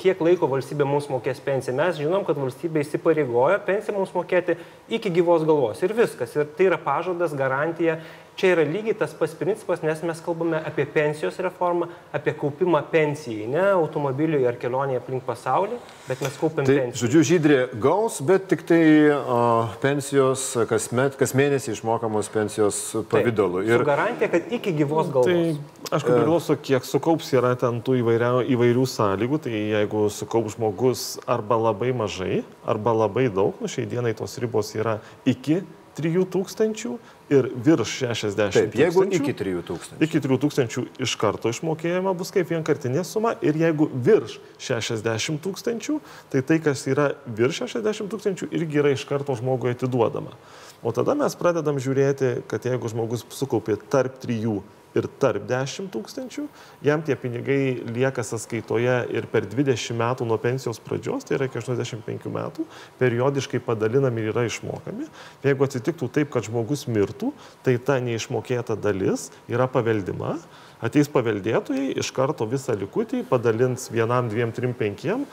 [0.00, 1.74] kiek laiko valstybė mums mokės pensiją.
[1.78, 4.58] Mes žinom, kad valstybė įsipareigoja pensiją mums mokėti
[4.88, 5.82] iki gyvos galvos.
[5.82, 6.34] Ir viskas.
[6.38, 7.98] Ir tai yra pažadas, garantija
[8.34, 13.44] Čia yra lygiai tas pats principas, nes mes kalbame apie pensijos reformą, apie kaupimą pensijai,
[13.46, 16.98] ne automobiliui ar kelionėje aplink pasaulį, bet mes kaupiam tai, pensiją.
[17.04, 18.80] Žodžiu, žydrė gaus, bet tik tai
[19.14, 19.38] o,
[19.84, 22.80] pensijos kasmet, kas mėnesį išmokamos pensijos
[23.12, 23.62] pavydalu.
[23.62, 25.30] Taip, ir garantija, kad iki gyvos galvos.
[25.30, 31.06] Tai, aišku, priklauso, kiek sukaups yra ten tų įvairia, įvairių sąlygų, tai jeigu sukaups žmogus
[31.30, 35.62] arba labai mažai, arba labai daug, nu šiai dienai tos ribos yra iki
[35.94, 36.98] 3000
[37.32, 39.96] ir virš 60 Taip, jeigu iki 3000.
[40.04, 45.98] Iki 3000 iš karto išmokėjama bus kaip vienkartinė suma ir jeigu virš 60 tūkstančių,
[46.32, 50.36] tai tai, kas yra virš 60 tūkstančių, irgi yra iš karto žmogui atiduodama.
[50.84, 54.60] O tada mes pradedam žiūrėti, kad jeigu žmogus sukaupė tarp 3
[54.98, 56.46] ir tarp 10 tūkstančių,
[56.86, 61.60] jam tie pinigai lieka sąskaitoje ir per 20 metų nuo pensijos pradžios, tai yra iki
[61.60, 62.66] 85 metų,
[63.00, 65.08] periodiškai padalinami ir yra išmokami.
[65.44, 67.32] Jeigu atsitiktų taip, kad žmogus mirtų,
[67.66, 70.36] tai ta neišmokėta dalis yra paveldima.
[70.84, 75.24] Ateis paveldėtojai, iš karto visą likutį padalins vienam, dviem, trim, penkiem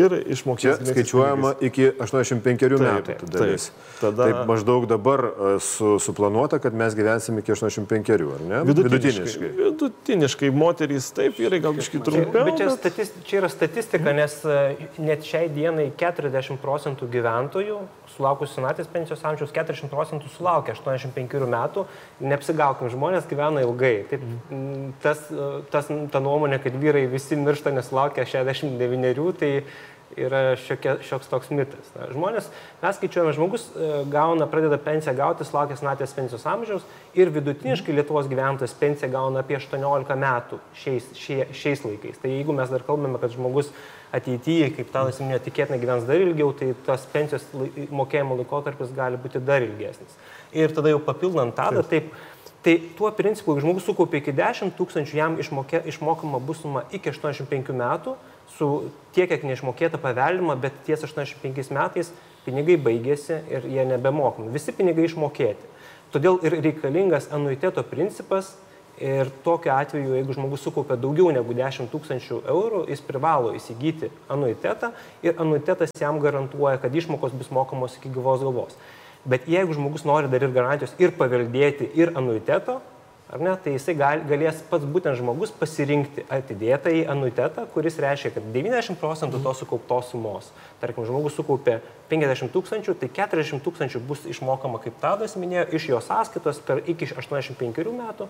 [0.00, 0.80] ir išmokės.
[0.80, 3.16] Čia skaičiuojama iki 85 taip, metų.
[3.20, 3.88] Taip, taip.
[4.00, 4.28] Tada...
[4.28, 8.62] Taip maždaug dabar e, su, suplanuota, kad mes gyvensim iki 85, ar ne?
[8.68, 9.50] Vidutiniškai.
[9.58, 12.46] Vidutiniškai moterys taip, vyrai gal kažkaip trumpiau.
[12.48, 14.60] Bet čia, statist, čia yra statistika, nes e,
[15.02, 17.82] net šiai dienai 40 procentų gyventojų
[18.14, 21.86] sulaukus senatės pensijos amžiaus 40 procentų sulaukia 85 metų,
[22.22, 23.94] neapsigaukim, žmonės gyvena ilgai.
[24.10, 24.26] Taip,
[25.04, 25.24] tas,
[25.72, 29.52] tas, ta nuomonė, kad vyrai visi miršta nesulaukia 69, tai
[30.16, 31.92] yra šiokia, šioks toks mitas.
[31.96, 32.48] Na, žmonės,
[32.82, 36.84] mes skaičiuojame, žmogus e, gauna, pradeda pensiją gauti, laukia senatės pensijos amžiaus
[37.18, 42.20] ir vidutiniškai Lietuvos gyventojas pensiją gauna apie 18 metų šiais, šie, šiais laikais.
[42.22, 43.72] Tai jeigu mes dar kalbame, kad žmogus
[44.12, 47.46] ateityje, kaip Tadas minėjo, tikėtina gyvens dar ilgiau, tai tas pensijos
[47.90, 50.18] mokėjimo laikotarpis gali būti dar ilgesnis.
[50.52, 52.12] Ir tada jau papildant Tadą, taip.
[52.62, 57.10] Tai tuo principu, jeigu žmogus sukaupė iki 10 tūkstančių, jam išmokė, išmokama bus suma iki
[57.10, 58.12] 85 metų,
[58.54, 58.68] su
[59.16, 62.12] tiek, kiek neišmokėta paveldima, bet ties 85 metais
[62.46, 64.52] pinigai baigėsi ir jie nebemokami.
[64.54, 65.72] Visi pinigai išmokėti.
[66.14, 68.52] Todėl ir reikalingas anuiteto principas
[69.00, 74.92] ir tokiu atveju, jeigu žmogus sukaupia daugiau negu 10 tūkstančių eurų, jis privalo įsigyti anuitetą
[75.24, 78.76] ir anuitetas jam garantuoja, kad išmokos bus mokamos iki gyvos galvos.
[79.24, 82.80] Bet jeigu žmogus nori dar ir garantijos ir paveldėti ir anuiteto,
[83.32, 88.34] ar ne, tai jisai gal, galės pats būtent žmogus pasirinkti atidėtą į anuitetą, kuris reiškia,
[88.34, 90.50] kad 90 procentų to sukauptos sumos,
[90.82, 91.78] tarkim, žmogus sukaupė
[92.10, 97.08] 50 tūkstančių, tai 40 tūkstančių bus išmokama, kaip Tadas minėjo, iš jo sąskaitos per iki
[97.08, 98.28] 85 metų.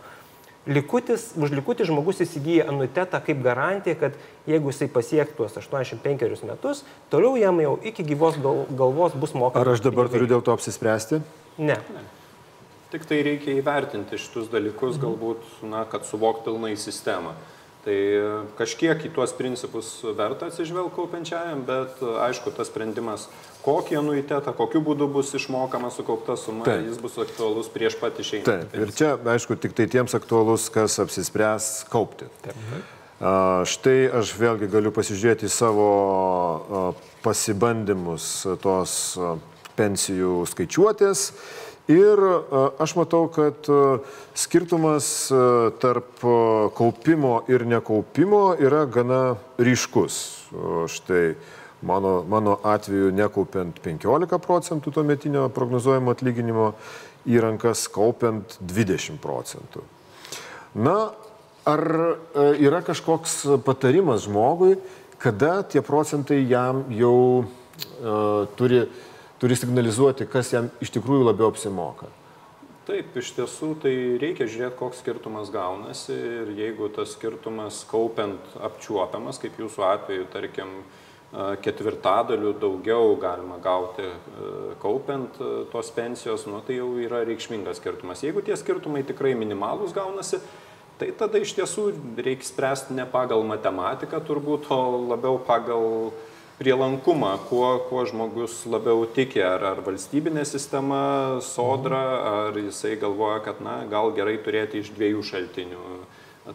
[0.62, 6.84] Likutis, už likutį žmogus įsigyja anuitetą kaip garantiją, kad jeigu jisai pasiektų tuos 85 metus,
[7.10, 9.58] toliau jam jau iki gyvos galvos bus mokama.
[9.58, 11.18] Ar aš dabar turiu dėl to apsispręsti?
[11.58, 11.80] Ne.
[11.82, 12.04] ne.
[12.94, 17.34] Tik tai reikia įvertinti šitus dalykus, galbūt, na, kad suvok pilnai sistemą.
[17.82, 17.94] Tai
[18.54, 23.24] kažkiek į tuos principus verta atsižvelgti kaupiančiajam, bet aišku, tas sprendimas,
[23.64, 26.84] kokį anuitetą, kokiu būdu bus išmokama sukaupta suma, Taip.
[26.86, 28.46] jis bus aktualus prieš pat išeinant.
[28.70, 32.30] Taip, ir čia, aišku, tik tai tiems aktualus, kas apsispręs kaupti.
[32.46, 32.62] Taip.
[33.18, 33.34] A,
[33.66, 36.94] štai aš vėlgi galiu pasižiūrėti savo
[37.26, 38.30] pasibandymus
[38.62, 38.94] tos
[39.74, 41.26] pensijų skaičiuotės
[41.92, 42.20] Ir
[42.80, 43.66] aš matau, kad
[44.38, 45.06] skirtumas
[45.82, 46.22] tarp
[46.78, 49.22] kaupimo ir nekaupimo yra gana
[49.60, 50.16] ryškus.
[50.88, 51.34] Štai
[51.82, 56.72] mano, mano atveju nekaupiant 15 procentų to metinio prognozuojamo atlyginimo
[57.28, 59.84] į rankas, kaupiant 20 procentų.
[60.74, 61.12] Na,
[61.68, 61.82] ar
[62.58, 64.76] yra kažkoks patarimas žmogui,
[65.22, 68.86] kada tie procentai jam jau uh, turi
[69.42, 72.06] turi signalizuoti, kas jam iš tikrųjų labiau apsimoka.
[72.86, 79.42] Taip, iš tiesų tai reikia žiūrėti, koks skirtumas gaunasi ir jeigu tas skirtumas kaupiant apčiuopiamas,
[79.42, 80.72] kaip jūsų atveju, tarkim,
[81.64, 84.06] ketvirtadalių daugiau galima gauti
[84.82, 85.38] kaupiant
[85.72, 88.22] tos pensijos, nu, tai jau yra reikšmingas skirtumas.
[88.22, 90.38] Jeigu tie skirtumai tikrai minimalūs gaunasi,
[91.00, 94.82] tai tada iš tiesų reikia spręsti ne pagal matematiką turbūt, o
[95.14, 96.28] labiau pagal uh,
[96.62, 101.02] prielankumą, kuo, kuo žmogus labiau tiki, ar, ar valstybinė sistema,
[101.42, 102.02] sodra,
[102.46, 105.86] ar jisai galvoja, kad na, gal gerai turėti iš dviejų šaltinių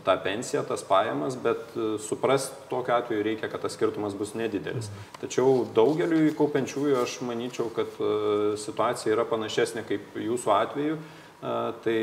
[0.03, 4.89] tą pensiją, tas pajamas, bet e, suprast tokiu atveju reikia, kad tas skirtumas bus nedidelis.
[5.21, 8.11] Tačiau daugeliu kaupiančiųjų aš manyčiau, kad e,
[8.59, 10.99] situacija yra panašesnė kaip jūsų atveju.
[10.99, 11.97] E, tai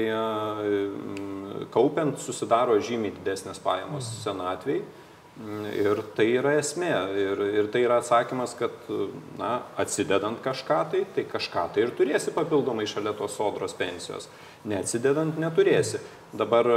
[1.75, 4.85] kaupiant susidaro žymiai didesnės pajamos senatvėjai
[5.35, 6.92] Ir tai yra esmė.
[7.18, 8.75] Ir, ir tai yra atsakymas, kad
[9.40, 14.29] na, atsidedant kažką tai, tai kažką tai ir turėsi papildomai šalia tos sodros pensijos.
[14.70, 15.99] Neatsidedant neturėsi.
[16.38, 16.70] Dabar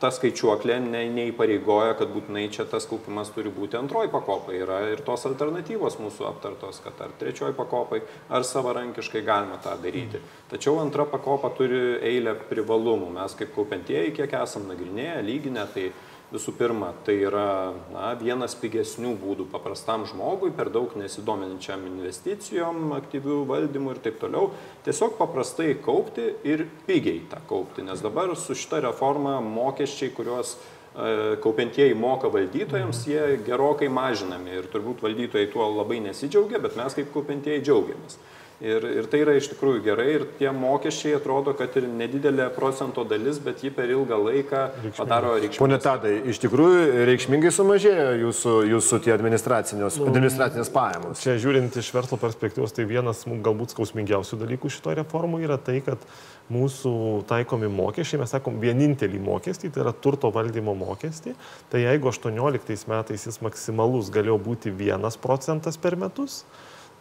[0.00, 4.52] ta skaičiuoklė ne, neįpareigoja, kad būtinai čia tas kaupimas turi būti antroji pakopa.
[4.52, 10.20] Yra ir tos alternatyvos mūsų aptartos, kad ar trečioji pakopai, ar savarankiškai galima tą daryti.
[10.52, 13.08] Tačiau antra pakopa turi eilę privalumų.
[13.16, 15.88] Mes kaip kaupiantieji, kiek esam nagrinėję, lyginę, tai
[16.32, 23.44] visų pirma tai yra na vienas pigesnių būdų paprastam žmogui per daug nesidominčiam investicijom aktyviu
[23.46, 24.50] valdymu ir taip toliau
[24.86, 31.36] tiesiog paprastai kaupti ir pigiai tą kaupti nes dabar su šita reforma mokesčiai kuriuos e,
[31.44, 37.14] kaupiantieji moka valdytojams, jie gerokai mažinami ir turbūt valdytojai tuo labai nesidžiaugia, bet mes kaip
[37.14, 38.18] kaupiantieji džiaugiamės.
[38.56, 43.02] Ir, ir tai yra iš tikrųjų gerai ir tie mokesčiai atrodo, kad ir nedidelė procento
[43.04, 44.92] dalis, bet ji per ilgą laiką reikšmingai.
[44.96, 45.60] padaro reikšmingą.
[45.60, 51.20] Pone Tadai, iš tikrųjų reikšmingai sumažėjo jūsų, jūsų tie administracinės, nu, administracinės pajamos.
[51.20, 56.08] Čia žiūrint iš verslo perspektyvos, tai vienas galbūt skausmingiausių dalykų šitoje reformoje yra tai, kad
[56.48, 61.36] mūsų taikomi mokesčiai, mes sakom vienintelį mokestį, tai yra turto valdymo mokestį.
[61.68, 66.46] Tai jeigu 18 metais jis maksimalus galėjo būti 1 procentas per metus,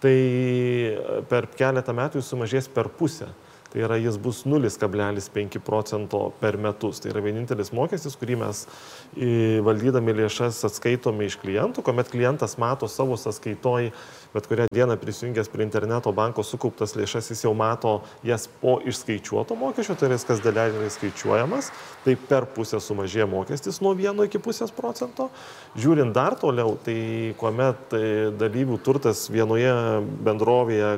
[0.04, 3.32] tai e, per keletą metų jis sumažės per pusę.
[3.76, 7.02] Tai yra, jis bus 0,5 procento per metus.
[7.04, 8.62] Tai yra vienintelis mokestis, kurį mes
[9.68, 13.90] valdydami lėšas atskaitome iš klientų, kuomet klientas mato savo sąskaitoj
[14.36, 19.56] bet kurią dieną prisijungęs prie interneto banko sukauptas lėšas, jis jau mato jas po išskaičiuoto
[19.56, 21.72] mokesčio, tai viskas daleliai skaičiuojamas,
[22.04, 25.30] tai per pusę sumažėja mokestis nuo 1 iki pusės procento.
[25.80, 27.00] Žiūrint dar toliau, tai
[27.40, 29.72] kuomet e, dalyvių turtas vienoje
[30.28, 30.98] bendrovėje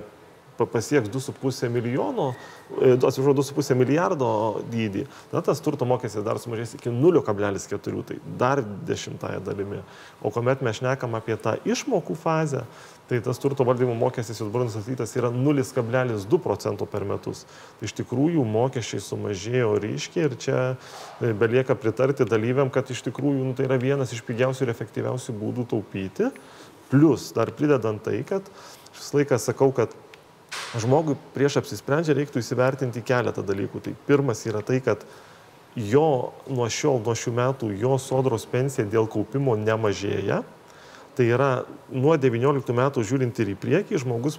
[0.66, 2.34] pasieks 2,5 milijono,
[2.82, 4.30] e, atsiprašau, 2,5 milijardo
[4.72, 9.84] dydį, tada tas turto mokestis dar sumažės iki 0,4, tai dar dešimtąją dalimi.
[10.22, 12.66] O kuomet mes šnekam apie tą išmokų fazę,
[13.08, 17.46] tai tas turto valdymo mokestis jau dabar nustatytas yra 0,2 procento per metus.
[17.80, 23.46] Tai iš tikrųjų mokesčiai sumažėjo ryškiai ir čia e, belieka pritarti dalyviam, kad iš tikrųjų
[23.48, 26.32] nu, tai yra vienas iš pigiausių ir efektyviausių būdų taupyti.
[26.92, 28.44] Plus dar pridedant tai, kad
[28.96, 29.96] visą laiką sakau, kad
[30.80, 33.84] žmogui prieš apsisprendžia reiktų įsivertinti keletą dalykų.
[33.88, 35.08] Tai pirmas yra tai, kad
[35.78, 40.44] jo nuo šiol, nuo šių metų, jo sodros pensija dėl kaupimo nemažėja.
[41.18, 41.52] Tai yra
[41.90, 44.38] nuo 19 metų žiūrint ir į priekį, žmogus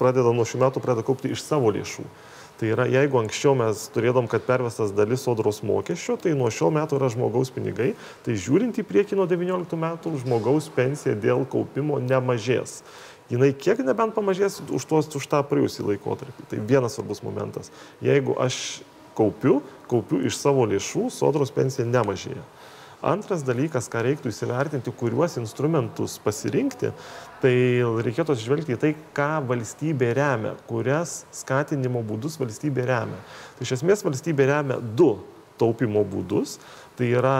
[0.00, 2.06] pradeda nuo šių metų pradeda kaupti iš savo lėšų.
[2.54, 7.00] Tai yra, jeigu anksčiau mes turėdom, kad pervestas dalis sodros mokesčio, tai nuo šio metų
[7.00, 7.92] yra žmogaus pinigai,
[8.24, 12.78] tai žiūrint į priekį nuo 19 metų, žmogaus pensija dėl kaupimo nemažės
[13.30, 16.48] jinai kiek nebent pamažės už, tuos, už tą praėjusį laikotarpį.
[16.50, 17.72] Tai vienas svarbus momentas.
[18.04, 18.82] Jeigu aš
[19.16, 19.60] kaupiu,
[19.90, 22.42] kaupiu iš savo lėšų, sodros pensija nemažėja.
[23.04, 26.94] Antras dalykas, ką reiktų įsivertinti, kuriuos instrumentus pasirinkti,
[27.42, 27.54] tai
[28.06, 33.20] reikėtų atsižvelgti į tai, ką valstybė remia, kurias skatinimo būdus valstybė remia.
[33.58, 35.18] Tai iš esmės valstybė remia du
[35.60, 36.56] taupimo būdus.
[36.96, 37.38] Tai yra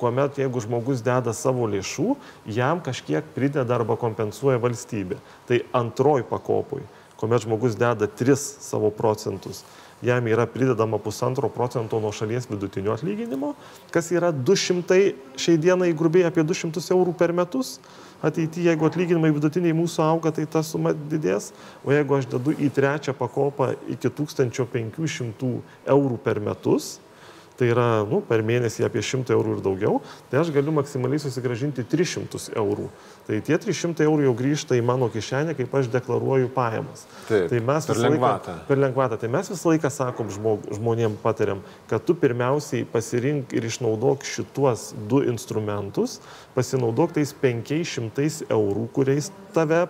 [0.00, 2.14] kuomet jeigu žmogus deda savo lėšų,
[2.56, 5.18] jam kažkiek prideda arba kompensuoja valstybė.
[5.48, 6.86] Tai antroj pakopoj,
[7.20, 9.64] kuomet žmogus deda 3 savo procentus,
[10.02, 13.54] jam yra pridedama pusantro procento nuo šalies vidutinio atlyginimo,
[13.92, 15.00] kas yra 200,
[15.36, 17.78] šiai dienai grubiai apie 200 eurų per metus.
[18.20, 22.68] ateityje, jeigu atlyginimai vidutiniai mūsų auga, tai ta suma didės, o jeigu aš dedu į
[22.76, 25.52] trečią pakopą iki 1500
[25.88, 26.98] eurų per metus,
[27.60, 29.98] tai yra nu, per mėnesį apie 100 eurų ir daugiau,
[30.32, 32.86] tai aš galiu maksimaliai susigražinti 300 eurų.
[33.26, 37.04] Tai tie 300 eurų jau grįžta į mano kišenę, kaip aš deklaruoju pajamas.
[37.28, 38.56] Taip, tai mes per lengvatą.
[38.56, 39.20] Laiką, per lengvatą.
[39.20, 44.90] Tai mes visą laiką sakom žmog, žmonėm patariam, kad tu pirmiausiai pasirink ir išnaudok šituos
[45.10, 46.18] du instrumentus,
[46.56, 49.84] pasinaudok tais 500 eurų, kuriais tave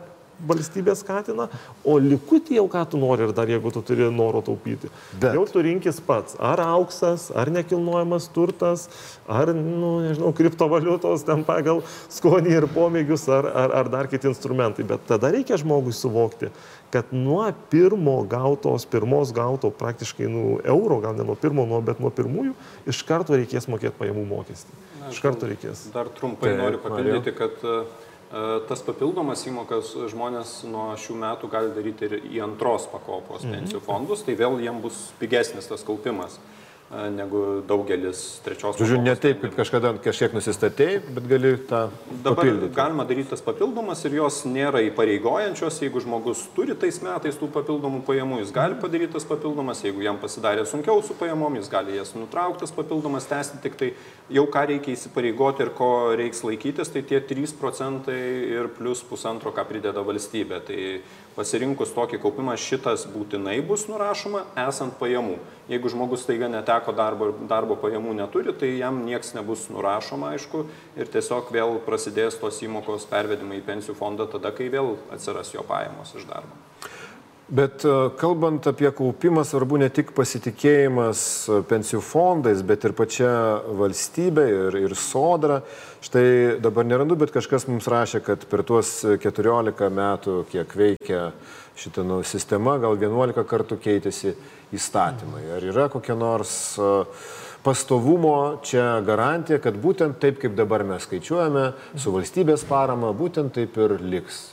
[0.49, 1.49] valstybė skatina,
[1.85, 4.91] o likutį jau ką tu nori ir dar jeigu tu turi noro taupyti.
[5.13, 5.35] Bet.
[5.37, 8.89] Jau tu rinkis pats, ar auksas, ar nekilnojamas turtas,
[9.29, 14.87] ar, nu, nežinau, kriptovaliutos ten pagal skonį ir pomėgius, ar, ar, ar dar kiti instrumentai.
[14.89, 16.51] Bet tada reikia žmogui suvokti,
[16.91, 22.03] kad nuo pirmo gautos, pirmos gauto praktiškai nu, euro, gal ne nuo pirmo, nuo, bet
[22.03, 22.57] nuo pirmųjų,
[22.91, 24.79] iš karto reikės mokėti pajamų mokestį.
[25.11, 25.89] Iš karto reikės.
[25.95, 28.09] Dar trumpai tai, noriu papildyti, kad uh,
[28.69, 33.57] tas papildomas įmokas žmonės nuo šių metų gali daryti ir į antros pakopos mhm.
[33.57, 36.39] pensijų fondus, tai vėl jiem bus pigesnis tas kaupimas
[36.91, 38.75] negu daugelis trečios.
[38.75, 41.85] Žodžiu, ne taip, kaip kažkada kažkiek nusistatėjai, bet gali tą.
[42.11, 42.75] Dabar papildyti.
[42.75, 48.03] galima daryti tas papildomas ir jos nėra įpareigojančios, jeigu žmogus turi tais metais tų papildomų
[48.09, 52.11] pajamų, jis gali padaryti tas papildomas, jeigu jam pasidarė sunkiau su pajamom, jis gali jas
[52.19, 53.93] nutrauktas papildomas, tęsti tik tai
[54.27, 58.19] jau ką reikia įsipareigoti ir ko reiks laikytis, tai tie 3 procentai
[58.51, 60.59] ir plus pusantro, ką prideda valstybė.
[60.67, 60.83] Tai
[61.37, 65.39] pasirinkus tokį kaupimą šitas būtinai bus nurašoma esant pajamų.
[65.71, 70.65] Jeigu žmogus taiga neteko darbo ir darbo pajamų neturi, tai jam nieks nebus nurašoma, aišku,
[70.97, 75.67] ir tiesiog vėl prasidės tos įmokos pervedimai į pensijų fondą tada, kai vėl atsiras jo
[75.69, 76.59] pajamos iš darbo.
[77.51, 83.31] Bet e, kalbant apie kaupimą, svarbu ne tik pasitikėjimas e, pensijų fondais, bet ir pačia
[83.75, 85.57] valstybė ir, ir sodra.
[85.99, 91.25] Štai dabar nerandu, bet kažkas mums rašė, kad per tuos 14 metų, kiek veikia
[91.81, 94.37] šitą nu, sistema, gal 11 kartų keitėsi
[94.77, 95.45] įstatymai.
[95.57, 96.93] Ar yra kokia nors e,
[97.65, 103.79] pastovumo čia garantija, kad būtent taip, kaip dabar mes skaičiuojame, su valstybės parama, būtent taip
[103.81, 104.49] ir liks?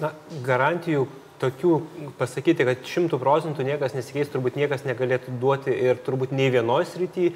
[0.00, 0.14] Na,
[0.46, 1.06] garantijų
[1.40, 1.76] tokių
[2.18, 7.32] pasakyti, kad šimtų procentų niekas nesikeis, turbūt niekas negalėtų duoti ir turbūt nei vienoje srityje,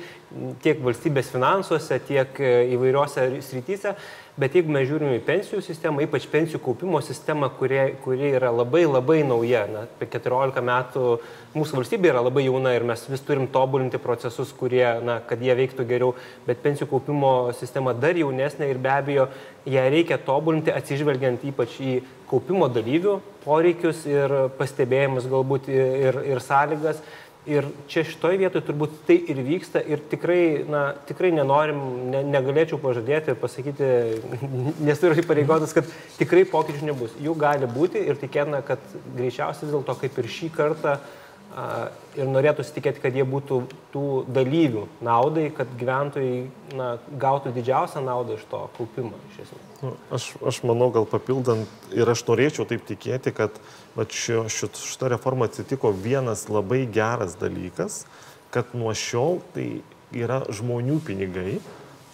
[0.64, 3.94] tiek valstybės finansuose, tiek e, įvairiose srityse.
[4.35, 8.81] Bet jeigu mes žiūrime į pensijų sistemą, ypač pensijų kaupimo sistemą, kuri, kuri yra labai
[8.83, 11.03] labai nauja, na, apie 14 metų
[11.55, 15.55] mūsų valstybė yra labai jauna ir mes vis turim tobulinti procesus, kurie, na, kad jie
[15.55, 16.16] veiktų geriau,
[16.49, 19.29] bet pensijų kaupimo sistema dar jaunesnė ir be abejo
[19.70, 21.94] ją reikia tobulinti atsižvelgiant ypač į
[22.27, 26.99] kaupimo dalyvių poreikius ir pastebėjimus galbūt ir, ir sąlygas
[27.44, 32.78] Ir čia šitoje vietoje turbūt tai ir vyksta ir tikrai, na, tikrai nenorim, ne, negalėčiau
[32.80, 33.88] pažadėti pasakyti,
[34.88, 37.12] nesu ir įpareigotas, kad tikrai pokyčių nebus.
[37.20, 38.80] Jų gali būti ir tikėtina, kad
[39.18, 41.24] greičiausiai vis dėlto kaip ir šį kartą a,
[42.19, 43.61] ir norėtųsi tikėti, kad jie būtų
[43.93, 46.88] tų dalyvių naudai, kad gyventojai na,
[47.21, 49.53] gautų didžiausią naudą iš to kaupimo iš.
[49.83, 53.55] Nu, aš, aš manau, gal papildant ir aš norėčiau taip tikėti, kad
[54.11, 58.03] šio, šita reforma atsitiko vienas labai geras dalykas,
[58.55, 59.69] kad nuo šiol tai
[60.14, 61.61] yra žmonių pinigai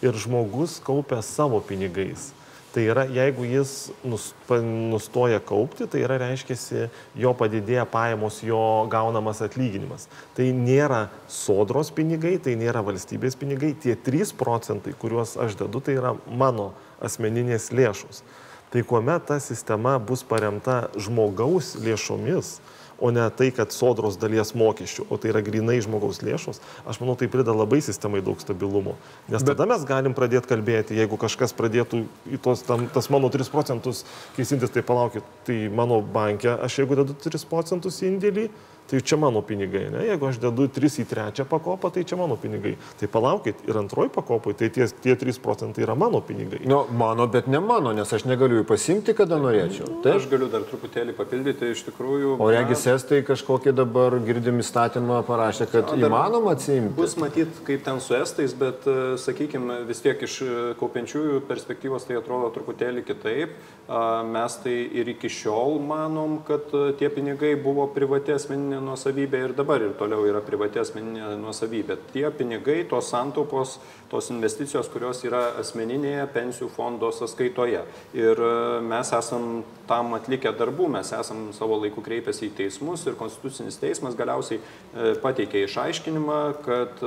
[0.01, 2.31] ir žmogus kaupia savo pinigais.
[2.71, 6.85] Tai yra, jeigu jis nustoja kaupti, tai yra, reiškia,
[7.19, 8.61] jo padidėja pajamos, jo
[8.93, 10.07] gaunamas atlyginimas.
[10.37, 15.99] Tai nėra sodros pinigai, tai nėra valstybės pinigai, tie 3 procentai, kuriuos aš dedu, tai
[15.99, 16.71] yra mano
[17.03, 18.23] asmeninės lėšos.
[18.71, 22.61] Tai kuomet ta sistema bus paremta žmogaus lėšomis,
[23.01, 27.17] o ne tai, kad sodros dalies mokesčių, o tai yra grinai žmogaus lėšos, aš manau,
[27.19, 28.97] tai prideda labai sistemai daug stabilumo.
[29.29, 29.55] Nes Bet...
[29.55, 34.05] tada mes galim pradėti kalbėti, jeigu kažkas pradėtų į tos, tam, tas mano 3 procentus
[34.37, 38.51] keisintis, tai palaukit, tai mano bankė, aš jeigu dedu 3 procentus indėlį,
[38.91, 39.87] tai čia mano pinigai.
[39.93, 40.05] Ne?
[40.09, 42.75] Jeigu aš dedu 3 į trečią pakopą, tai čia mano pinigai.
[42.99, 46.65] Tai palaukit, ir antroji pakopai, tai tie, tie 3 procentai yra mano pinigai.
[46.67, 49.87] Nu, mano, bet ne mano, nes aš negaliu jų pasimti, kada norėčiau.
[49.87, 52.35] Nu, tai aš galiu dar truputėlį papildyti, iš tikrųjų.
[52.43, 56.95] O regis estai kažkokį dabar girdim įstatymą parašė, kad o, įmanoma atsimti.
[56.99, 62.09] Bus matyti, kaip ten su estais, bet, e, sakykime, vis tiek iš e, kaupiančiųjų perspektyvos
[62.09, 63.55] tai atrodo truputėlį kitaip.
[63.91, 69.55] Mes tai ir iki šiol manom, kad e, tie pinigai buvo privati asmeninė nuosavybė ir
[69.59, 71.97] dabar ir toliau yra privati asmeninė nuosavybė.
[72.13, 73.81] Tie pinigai, tos santaupos,
[74.13, 77.81] tos investicijos, kurios yra asmeninėje pensijų fondo sąskaitoje.
[78.15, 78.53] Ir e,
[78.87, 84.15] mes esam tam atlikę darbų, mes esam savo laiku kreipęsi į teismus ir Konstitucinis teismas
[84.15, 87.03] galiausiai e, pateikė išaiškinimą, kad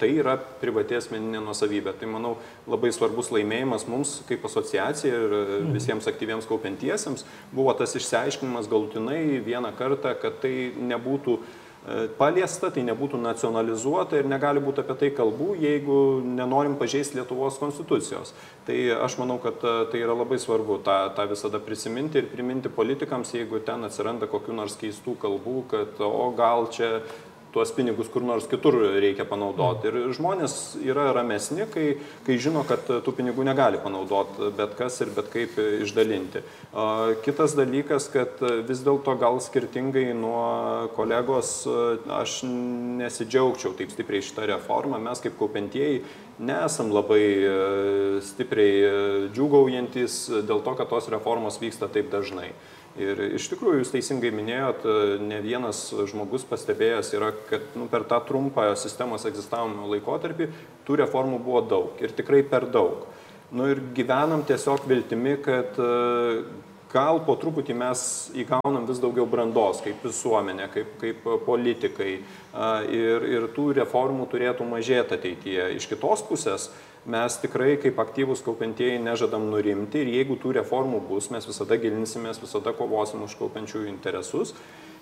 [0.00, 1.92] tai yra privati asmeninė nuosavybė.
[2.00, 2.34] Tai manau
[2.70, 5.76] labai svarbus laimėjimas mums kaip asociacija ir mhm.
[5.90, 11.38] Visiems aktyviems kaupiantiesiems buvo tas išsiaiškinimas galutinai vieną kartą, kad tai nebūtų
[11.80, 17.56] E, paliesta, tai nebūtų nacionalizuota ir negali būti apie tai kalbų, jeigu nenorim pažeisti Lietuvos
[17.56, 18.34] konstitucijos.
[18.66, 18.76] Tai
[19.06, 23.32] aš manau, kad e, tai yra labai svarbu tą, tą visada prisiminti ir priminti politikams,
[23.32, 26.98] jeigu ten atsiranda kokiu nors keistų kalbų, kad o gal čia
[27.54, 29.90] tuos pinigus kur nors kitur reikia panaudoti.
[29.90, 31.86] Ir žmonės yra ramesni, kai,
[32.26, 36.42] kai žino, kad tų pinigų negali panaudoti bet kas ir bet kaip išdalinti.
[37.24, 41.64] Kitas dalykas, kad vis dėlto gal skirtingai nuo kolegos
[42.20, 45.00] aš nesidžiaugčiau taip stipriai šitą reformą.
[45.02, 46.04] Mes kaip kaupentieji
[46.40, 47.54] nesam labai e,
[48.24, 52.52] stipriai džiūgaujantis dėl to, kad tos reformos vyksta taip dažnai.
[52.98, 54.82] Ir iš tikrųjų, jūs teisingai minėjot,
[55.22, 60.48] ne vienas žmogus pastebėjęs yra, kad nu, per tą trumpą sistemos egzistavimo laikotarpį
[60.88, 63.06] tų reformų buvo daug ir tikrai per daug.
[63.54, 66.42] Nu ir gyvenam tiesiog viltimi, kad e,
[66.90, 68.02] gal po truputį mes
[68.38, 72.12] įgaunam vis daugiau brandos kaip visuomenė, kaip, kaip politikai
[72.90, 75.68] ir, ir tų reformų turėtų mažėti ateityje.
[75.78, 76.68] Iš kitos pusės,
[77.08, 82.42] mes tikrai kaip aktyvūs kaupiantieji nežadam nurimti ir jeigu tų reformų bus, mes visada gilinsimės,
[82.42, 84.54] visada kovosim už kaupiančiųjų interesus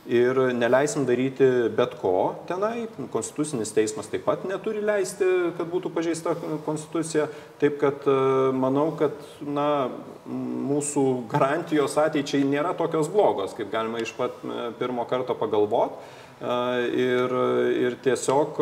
[0.08, 2.86] ir neleisim daryti bet ko tenai.
[3.12, 5.26] Konstitucinis teismas taip pat neturi leisti,
[5.58, 6.32] kad būtų pažeista
[6.66, 7.28] konstitucija.
[7.60, 8.16] Taip kad e,
[8.56, 9.90] manau, kad na,
[10.28, 16.16] mūsų garantijos ateičiai nėra tokios blogos, kaip galima iš pat e, pirmo karto pagalvoti.
[16.38, 17.32] Ir,
[17.74, 18.60] ir tiesiog,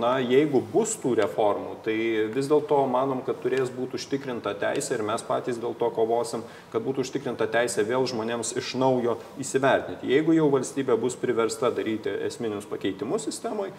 [0.00, 1.96] na, jeigu bus tų reformų, tai
[2.32, 6.86] vis dėlto manom, kad turės būti užtikrinta teisė ir mes patys dėl to kovosim, kad
[6.86, 10.08] būtų užtikrinta teisė vėl žmonėms iš naujo įsivertinti.
[10.08, 13.76] Jeigu jau valstybė bus priversta daryti esminius pakeitimus sistemoje,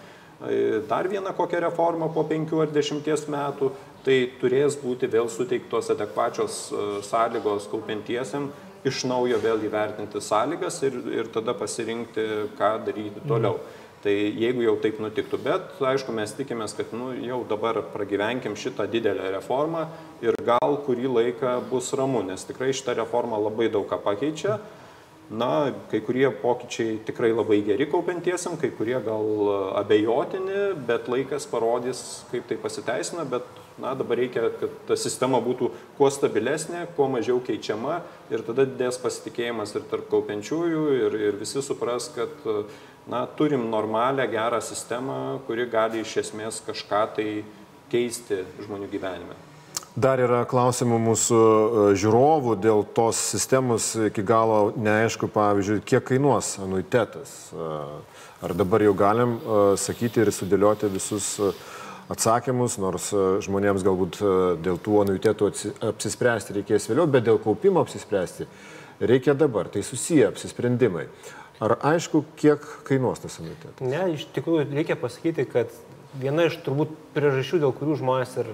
[0.87, 3.73] dar vieną kokią reformą po penkių ar dešimties metų,
[4.05, 6.67] tai turės būti vėl suteiktos adekvačios
[7.09, 8.51] sąlygos kaupiantiesiam
[8.87, 12.25] iš naujo vėl įvertinti sąlygas ir, ir tada pasirinkti,
[12.59, 13.59] ką daryti toliau.
[13.59, 13.77] Mm.
[13.99, 18.85] Tai jeigu jau taip nutiktų, bet aišku, mes tikimės, kad nu, jau dabar pragyvenkim šitą
[18.87, 19.89] didelę reformą
[20.23, 24.55] ir gal kurį laiką bus ramu, nes tikrai šitą reformą labai daug ką pakeičia.
[25.29, 29.27] Na, kai kurie pokyčiai tikrai labai geri kaupiantiesiam, kai kurie gal
[29.77, 31.99] abejotini, bet laikas parodys,
[32.31, 33.45] kaip tai pasiteisina, bet
[33.77, 35.69] na, dabar reikia, kad ta sistema būtų
[35.99, 37.99] kuo stabilesnė, kuo mažiau keičiama
[38.33, 42.33] ir tada didės pasitikėjimas ir tarp kaupiančiųjų ir, ir visi supras, kad
[43.05, 47.29] na, turim normalią, gerą sistemą, kuri gali iš esmės kažką tai
[47.93, 49.37] keisti žmonių gyvenime.
[49.99, 56.53] Dar yra klausimų mūsų e, žiūrovų dėl tos sistemos iki galo neaišku, pavyzdžiui, kiek kainuos
[56.63, 57.33] anuitetas.
[57.51, 57.69] E,
[58.45, 61.33] ar dabar jau galim e, sakyti ir sudėlioti visus
[62.09, 63.09] atsakymus, nors
[63.45, 64.21] žmonėms galbūt
[64.65, 65.49] dėl tų anuitetų
[65.91, 68.47] apsispręsti reikės vėliau, bet dėl kaupimo apsispręsti
[69.01, 69.67] reikia dabar.
[69.73, 71.09] Tai susiję apsisprendimai.
[71.59, 73.83] Ar aišku, kiek kainuos tas anuitetas?
[73.83, 75.75] Ne, iš tikrųjų reikia pasakyti, kad
[76.21, 78.53] viena iš turbūt priežasčių, dėl kurių žmonės ir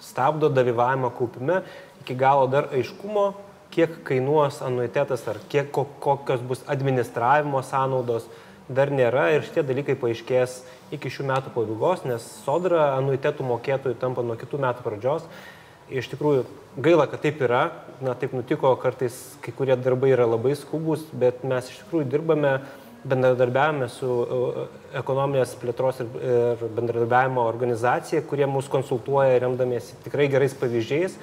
[0.00, 1.62] stabdo dalyvavimą kaupime,
[2.02, 3.30] iki galo dar aiškumo,
[3.70, 8.26] kiek kainuos anuitetas ar kiek, kokios bus administravimo sąnaudos,
[8.70, 10.60] dar nėra ir šitie dalykai paaiškės
[10.94, 15.26] iki šių metų pabaigos, nes sodra anuitetų mokėtojų tampa nuo kitų metų pradžios.
[15.90, 16.44] Iš tikrųjų,
[16.78, 17.64] gaila, kad taip yra,
[18.02, 22.60] na taip nutiko, kartais kai kurie darbai yra labai skubus, bet mes iš tikrųjų dirbame,
[23.04, 24.64] bendradarbiavame su e,
[25.00, 31.16] ekonominės plėtros ir bendradarbiavimo organizacija, kurie mus konsultuoja remdamiesi tikrai gerais pavyzdžiais.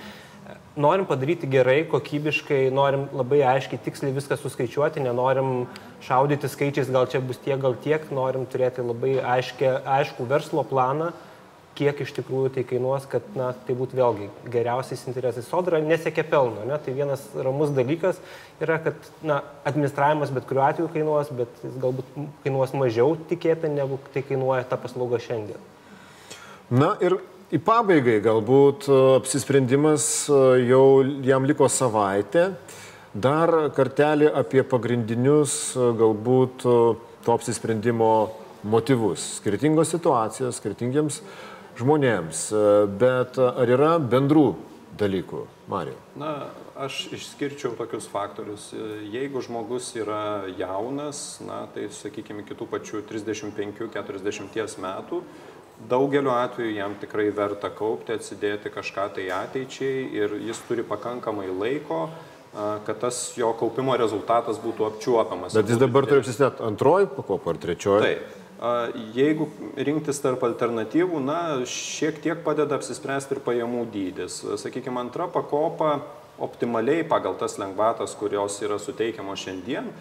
[0.78, 5.66] Norim padaryti gerai, kokybiškai, norim labai aiškiai, tiksliai viską suskaičiuoti, nenorim
[6.06, 11.10] šaudyti skaičiais, gal čia bus tiek, gal tiek, norim turėti labai aiškę, aišku verslo planą,
[11.78, 15.48] kiek iš tikrųjų tai kainuos, kad na, tai būtų vėlgi geriausiais interesais.
[15.48, 16.82] Sodra nesiekia pelno, ne?
[16.84, 18.20] tai vienas ramus dalykas
[18.64, 22.14] yra, kad na, administravimas bet kuriuo atveju kainuos, bet jis galbūt
[22.44, 25.62] kainuos mažiau tikėtai, negu tai kainuoja ta paslauga šiandien.
[26.74, 32.50] Na ir Į pabaigai galbūt e, apsisprendimas e, jau jam liko savaitę.
[33.16, 38.10] Dar kartelį apie pagrindinius e, galbūt to apsisprendimo
[38.68, 39.38] motyvus.
[39.40, 41.22] Skirtingos situacijos, skirtingiems
[41.82, 42.48] žmonėms.
[43.00, 44.48] Bet ar yra bendrų
[44.98, 45.98] dalykų, Marijau?
[46.18, 46.50] Na,
[46.80, 48.70] aš išskirčiau tokius faktorius.
[49.12, 55.22] Jeigu žmogus yra jaunas, na, tai sakykime, kitų pačių 35-40 metų,
[55.90, 62.08] daugeliu atveju jam tikrai verta kaupti, atsidėti kažką tai ateičiai ir jis turi pakankamai laiko,
[62.88, 65.54] kad tas jo kaupimo rezultatas būtų apčiuopiamas.
[65.54, 68.08] Bet jis dabar turi apsisnet antroji pakopa ar trečioji?
[68.08, 68.37] Taip.
[69.14, 71.40] Jeigu rinktis tarp alternatyvų, na,
[71.70, 74.40] šiek tiek padeda apsispręsti ir pajamų dydis.
[74.58, 76.00] Sakykime, antra pakopa
[76.42, 79.92] optimaliai pagal tas lengvatas, kurios yra suteikiamos šiandien,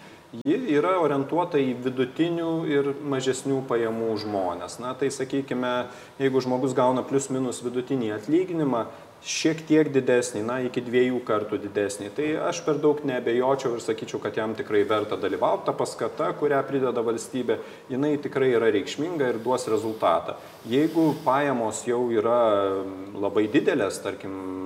[0.45, 4.79] ji yra orientuota į vidutinių ir mažesnių pajamų žmonės.
[4.81, 5.73] Na, tai sakykime,
[6.21, 8.87] jeigu žmogus gauna plius minus vidutinį atlyginimą,
[9.27, 12.09] šiek tiek didesnį, na, iki dviejų kartų didesnį.
[12.15, 15.65] Tai aš per daug nebejočiau ir sakyčiau, kad jam tikrai verta dalyvauti.
[15.67, 17.59] Ta paskata, kurią prideda valstybė,
[17.91, 20.37] jinai tikrai yra reikšminga ir duos rezultatą.
[20.67, 22.39] Jeigu pajamos jau yra
[23.17, 24.57] labai didelės, tarkim,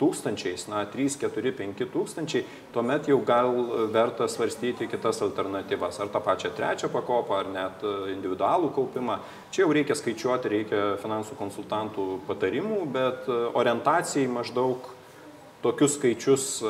[0.00, 3.52] tūkstančiais, na, 3, 4, 5 tūkstančiai, tuomet jau gal
[3.92, 6.00] verta svarstyti kitas alternatyvas.
[6.00, 7.84] Ar tą pačią trečią pakopą, ar net
[8.14, 9.18] individualų kaupimą.
[9.52, 13.28] Čia jau reikia skaičiuoti, reikia finansų konsultantų patarimų, bet
[13.90, 14.78] orientacijai maždaug
[15.62, 16.62] tokius skaičius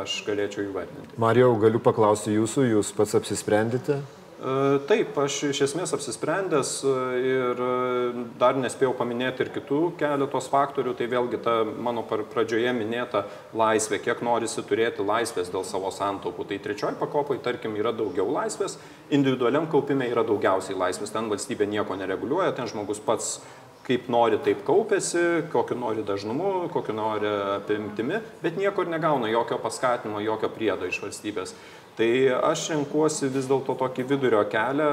[0.00, 1.18] aš galėčiau įvardinti.
[1.20, 4.00] Marijau, galiu paklausti jūsų, jūs pats apsisprendėte?
[4.40, 4.52] E,
[4.88, 6.92] taip, aš iš esmės apsisprendęs e,
[7.28, 13.26] ir e, dar nespėjau paminėti ir kitų keletos faktorių, tai vėlgi ta mano pradžioje minėta
[13.52, 16.48] laisvė, kiek norisi turėti laisvės dėl savo santaupų.
[16.48, 18.78] Tai trečioji pakopai, tarkim, yra daugiau laisvės,
[19.12, 23.42] individualiam kaupime yra daugiausiai laisvės, ten valstybė nieko nereguliuoja, ten žmogus pats
[23.90, 30.22] kaip nori, taip kaupėsi, kokiu nori dažnumu, kokiu nori apimtimi, bet niekur negauna jokio paskatinimo,
[30.22, 31.54] jokio priedo iš valstybės.
[31.98, 32.08] Tai
[32.52, 34.90] aš renkuosi vis dėlto tokį vidurio kelią,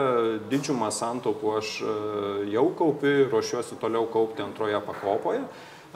[0.49, 1.93] didžiumą santaupų aš e,
[2.55, 5.45] jau kaupiu, ruošiuosi toliau kaupti antroje pakopoje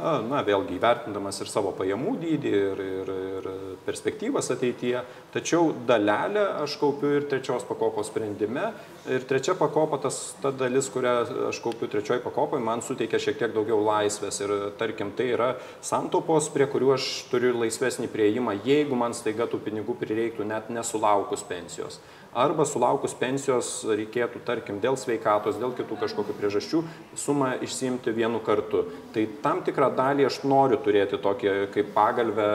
[0.02, 3.50] na, vėlgi įvertindamas ir savo pajamų dydį, ir, ir, ir
[3.86, 5.04] perspektyvas ateityje.
[5.34, 8.72] Tačiau dalelę aš kaupiu ir trečios pakopos sprendime.
[9.10, 11.14] Ir trečia pakopa, tas, ta dalis, kurią
[11.50, 14.42] aš kaupiu trečioji pakopai, man suteikia šiek tiek daugiau laisvės.
[14.46, 15.52] Ir tarkim, tai yra
[15.86, 21.46] santaupos, prie kurių aš turiu laisvesnį prieimą, jeigu man staiga tų pinigų prireiktų net nesulaukus
[21.48, 22.02] pensijos
[22.34, 26.82] arba sulaukus pensijos reikėtų, tarkim, dėl sveikatos, dėl kitų kažkokių priežasčių
[27.20, 28.86] sumą išsiimti vienu kartu.
[29.16, 32.50] Tai tam tikrą dalį aš noriu turėti tokį kaip pagalbę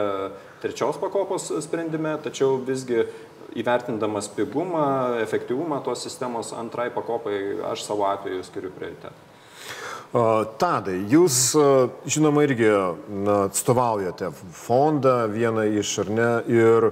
[0.63, 3.05] trečios pakopos sprendime, tačiau visgi
[3.57, 7.37] įvertindamas pigumą, efektyvumą tos sistemos antrai pakopai,
[7.71, 9.26] aš savo atveju skiriu prioritetą.
[10.11, 11.51] Tadai, jūs
[12.07, 12.69] žinoma irgi
[13.11, 16.87] na, atstovaujate fondą vieną iš ar ne ir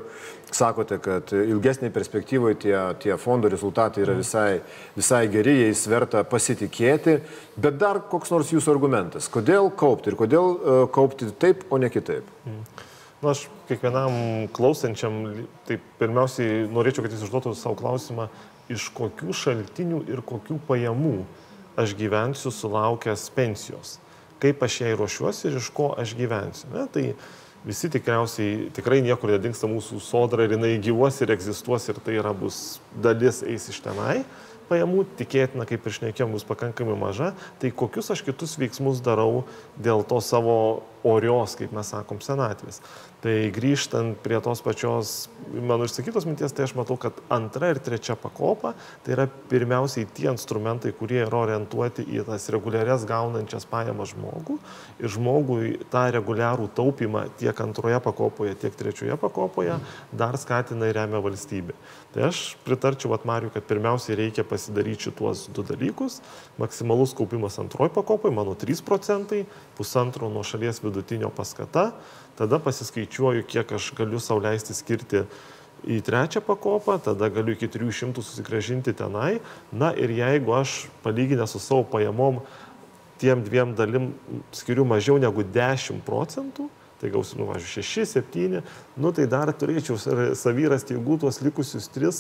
[0.55, 4.59] sakote, kad ilgesnėje perspektyvoje tie, tie fondo rezultatai yra visai,
[4.95, 7.18] visai geri, jais verta pasitikėti,
[7.59, 11.91] bet dar koks nors jūsų argumentas, kodėl kaupti ir kodėl uh, kaupti taip, o ne
[11.91, 12.28] kitaip?
[12.45, 12.61] Mm.
[13.24, 15.24] Na, aš kiekvienam klausančiam,
[15.66, 18.28] tai pirmiausiai norėčiau, kad jis užduotų savo klausimą,
[18.72, 21.18] iš kokių šaltinių ir kokių pajamų
[21.78, 23.98] aš gyvensiu sulaukęs pensijos,
[24.40, 26.72] kaip aš jai ruošiuosi ir iš ko aš gyvensiu.
[26.74, 26.86] Ne?
[26.92, 27.06] Tai
[27.66, 32.34] visi tikriausiai tikrai niekur nedingsta mūsų sodra ir jinai gyvuos ir egzistuos ir tai yra
[32.38, 34.22] bus dalis eis iš tenai
[34.70, 39.45] pajamų tikėtina, kaip ir šnekėjom, bus pakankamai maža, tai kokius aš kitus veiksmus darau
[39.78, 40.57] dėl to savo
[41.05, 42.82] orios, kaip mes sakom, senatvės.
[43.22, 45.11] Tai grįžtant prie tos pačios
[45.49, 50.28] mano išsakytos minties, tai aš matau, kad antra ir trečia pakopa tai yra pirmiausiai tie
[50.32, 54.59] instrumentai, kurie yra orientuoti į tas reguliarias gaunančias pajamas žmogų
[55.01, 59.80] ir žmogui tą reguliarų taupimą tiek antroje pakopoje, tiek trečioje pakopoje
[60.13, 61.78] dar skatina ir remia valstybė.
[62.16, 66.22] Tai aš pritarčiau Vatmariu, kad pirmiausiai reikia pasidaryti šituos du dalykus.
[66.55, 69.41] Maksimalus kaupimas antroji pakopai, mano 3 procentai,
[69.76, 71.91] pusantro nuo šalies vidutinio paskata
[72.36, 75.24] tada pasiskaičiuoju, kiek aš galiu sauliaisti skirti
[75.86, 79.39] į trečią pakopą, tada galiu iki 300 susigražinti tenai.
[79.72, 82.41] Na ir jeigu aš palyginę su savo pajamom
[83.20, 84.13] tiem dviem dalim
[84.51, 86.68] skiriu mažiau negu 10 procentų,
[87.02, 88.62] tai gausiu, nu, važiuoju, 6, 7,
[89.02, 92.12] nu tai dar turėčiau savyras jėgų tuos likusius 3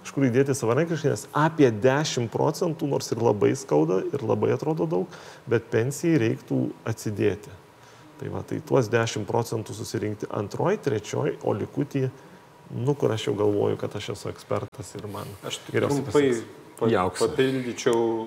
[0.00, 5.18] kažkur įdėti savarankiškai, nes apie 10 procentų, nors ir labai skauda ir labai atrodo daug,
[5.50, 7.52] bet pensijai reiktų atsidėti.
[8.20, 12.06] Tai va, tai tuos 10 procentų susirinkti antroji, trečioji, o likutį,
[12.76, 15.28] nu, kur aš jau galvoju, kad aš esu ekspertas ir man.
[15.48, 16.26] Aš tik trumpai
[17.20, 18.26] papildyčiau,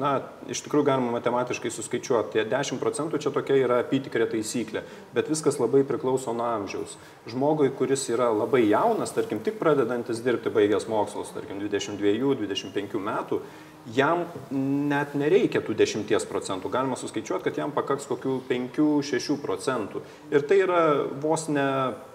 [0.00, 0.12] na,
[0.50, 4.82] iš tikrųjų galima matematiškai suskaičiuoti, tie 10 procentų čia tokia yra apytikrė taisyklė,
[5.14, 6.96] bet viskas labai priklauso nuo amžiaus.
[7.30, 13.42] Žmogui, kuris yra labai jaunas, tarkim, tik pradedantis dirbti baigęs mokslus, tarkim, 22-25 metų,
[13.90, 20.02] jam net nereikia tų 10 procentų, galima suskaičiuoti, kad jam pakaks kokių 5-6 procentų.
[20.30, 20.82] Ir tai yra
[21.22, 21.66] vos ne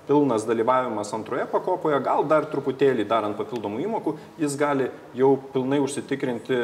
[0.07, 4.87] pilnas dalyvavimas antroje pakopoje, gal dar truputėlį darant papildomų įmokų, jis gali
[5.17, 6.59] jau pilnai užsitikrinti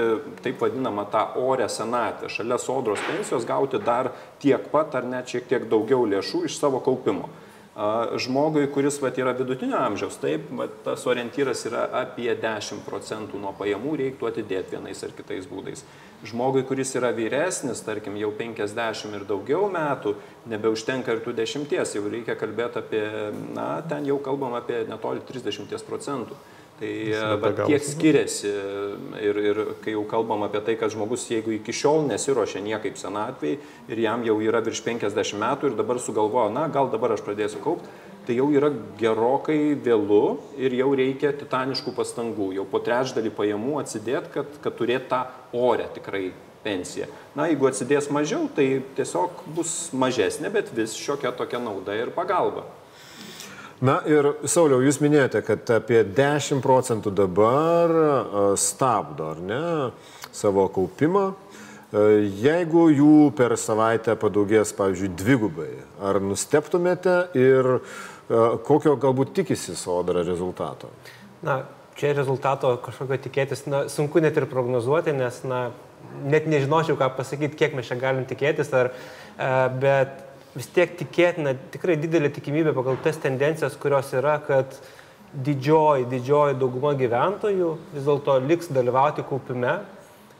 [0.45, 5.49] taip vadinamą tą orę senatę, šalia sodros pensijos gauti dar tiek pat ar net šiek
[5.51, 7.27] tiek daugiau lėšų iš savo kaupimo.
[7.73, 13.53] Žmogui, kuris vat, yra vidutinio amžiaus, taip, vat, tas orientyras yra apie 10 procentų nuo
[13.57, 15.81] pajamų, reiktų atidėti vienais ar kitais būdais.
[16.23, 20.15] Žmogui, kuris yra vyresnis, tarkim, jau 50 ir daugiau metų,
[20.51, 23.03] nebeužtenka ir tų dešimties, jau reikia kalbėti apie,
[23.55, 26.39] na, ten jau kalbam apie netoli 30 procentų.
[26.79, 28.49] Tai bet kiek skiriasi.
[29.21, 33.59] Ir, ir kai jau kalbam apie tai, kad žmogus, jeigu iki šiol nesiuošia niekaip senatvei
[33.91, 37.61] ir jam jau yra virš 50 metų ir dabar sugalvoja, na, gal dabar aš pradėsiu
[37.63, 37.91] kaupti,
[38.27, 38.69] tai jau yra
[38.99, 45.09] gerokai vėlu ir jau reikia titaniškų pastangų, jau po trečdalį pajamų atsidėti, kad, kad turėtų
[45.11, 45.21] tą
[45.57, 46.29] orę tikrai
[46.63, 47.09] pensiją.
[47.35, 48.67] Na, jeigu atsidės mažiau, tai
[48.97, 52.65] tiesiog bus mažesnė, bet vis šiokia tokia nauda ir pagalba.
[53.83, 57.91] Na ir Sauliau, jūs minėjote, kad apie 10 procentų dabar
[58.55, 59.63] stabdo, ar ne,
[60.31, 61.33] savo kaupimą.
[61.93, 65.67] Jeigu jų per savaitę padaugės, pavyzdžiui, dvigubai,
[66.01, 67.67] ar nusteptumėte ir
[68.27, 70.89] kokio galbūt tikisi sodra rezultato?
[71.43, 71.63] Na,
[71.99, 75.65] čia rezultato kažkokio tikėtis, na, sunku net ir prognozuoti, nes, na,
[76.23, 78.91] net nežinočiau, ką pasakyti, kiek mes čia galim tikėtis, ar,
[79.81, 80.21] bet
[80.55, 84.77] vis tiek tikėtina, tikrai didelė tikimybė pagal tas tendencijas, kurios yra, kad
[85.33, 89.79] didžioji, didžioji dauguma gyventojų vis dėlto liks dalyvauti kaupime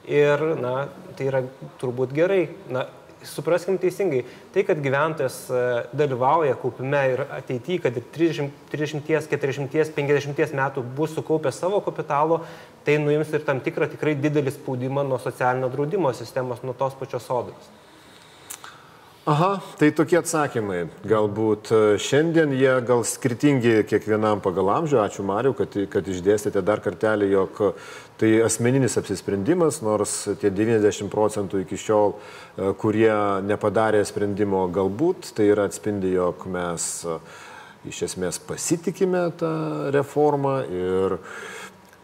[0.06, 1.42] ir, na, tai yra
[1.82, 2.44] turbūt gerai.
[2.74, 2.86] Na,
[3.28, 5.62] supraskim teisingai, tai, kad gyventojas e,
[5.96, 12.42] dalyvauja kaupime ir ateityje, kad ir 30, 30, 40, 50 metų bus sukaupęs savo kapitalo,
[12.84, 17.26] tai nuims ir tam tikrą tikrai didelį spaudimą nuo socialinio draudimo sistemos, nuo tos pačios
[17.30, 17.72] sodros.
[19.24, 20.82] Aha, tai tokie atsakymai.
[21.08, 24.98] Galbūt e, šiandien jie gal skirtingi kiekvienam pagal amžių.
[25.00, 27.62] Ačiū Mariu, kad, kad išdėstėte dar kartelį, jog
[28.20, 33.16] tai asmeninis apsisprendimas, nors tie 90 procentų iki šiol, e, kurie
[33.48, 37.20] nepadarė sprendimo, galbūt tai yra atspindi, jog mes e,
[37.96, 39.56] iš esmės pasitikime tą
[39.96, 41.22] reformą ir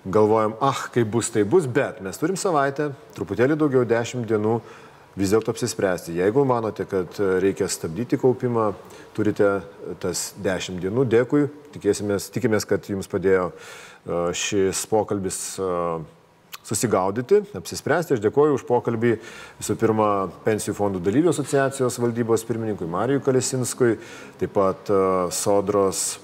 [0.08, 4.62] galvojam, ah, kaip bus, tai bus, bet mes turim savaitę, truputėlį daugiau 10 dienų
[5.18, 6.18] vis dėlto apsispręsti.
[6.20, 8.74] Jeigu manote, kad reikia stabdyti kaupimą,
[9.18, 9.60] turite
[10.04, 11.08] tas 10 dienų.
[11.10, 13.54] Dėkui, Tikėsimės, tikimės, kad jums padėjo e,
[14.38, 15.68] šis pokalbis e,
[16.66, 18.16] susigaudyti, apsispręsti.
[18.16, 19.16] Aš dėkoju už pokalbį
[19.60, 20.10] visų pirma
[20.46, 24.00] Pensijų fondų dalyvių asociacijos valdybos pirmininkui Marijui Kalesinskui,
[24.42, 25.04] taip pat e,
[25.36, 26.18] Sodros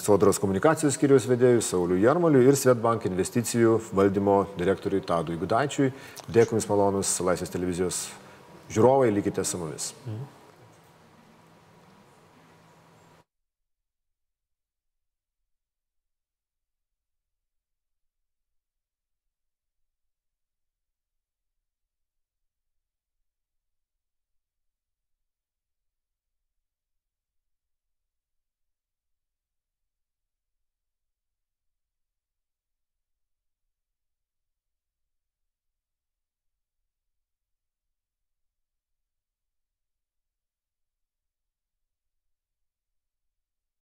[0.00, 5.92] Sodros komunikacijos skyriaus vedėjui Sauliu Jarmaliu ir Svetbank investicijų valdymo direktoriui Tadui Gudaičiui.
[6.28, 8.02] Dėkui Jums malonus Laisvės televizijos
[8.72, 9.92] žiūrovai, likite su mumis.
[10.06, 10.39] Mhm.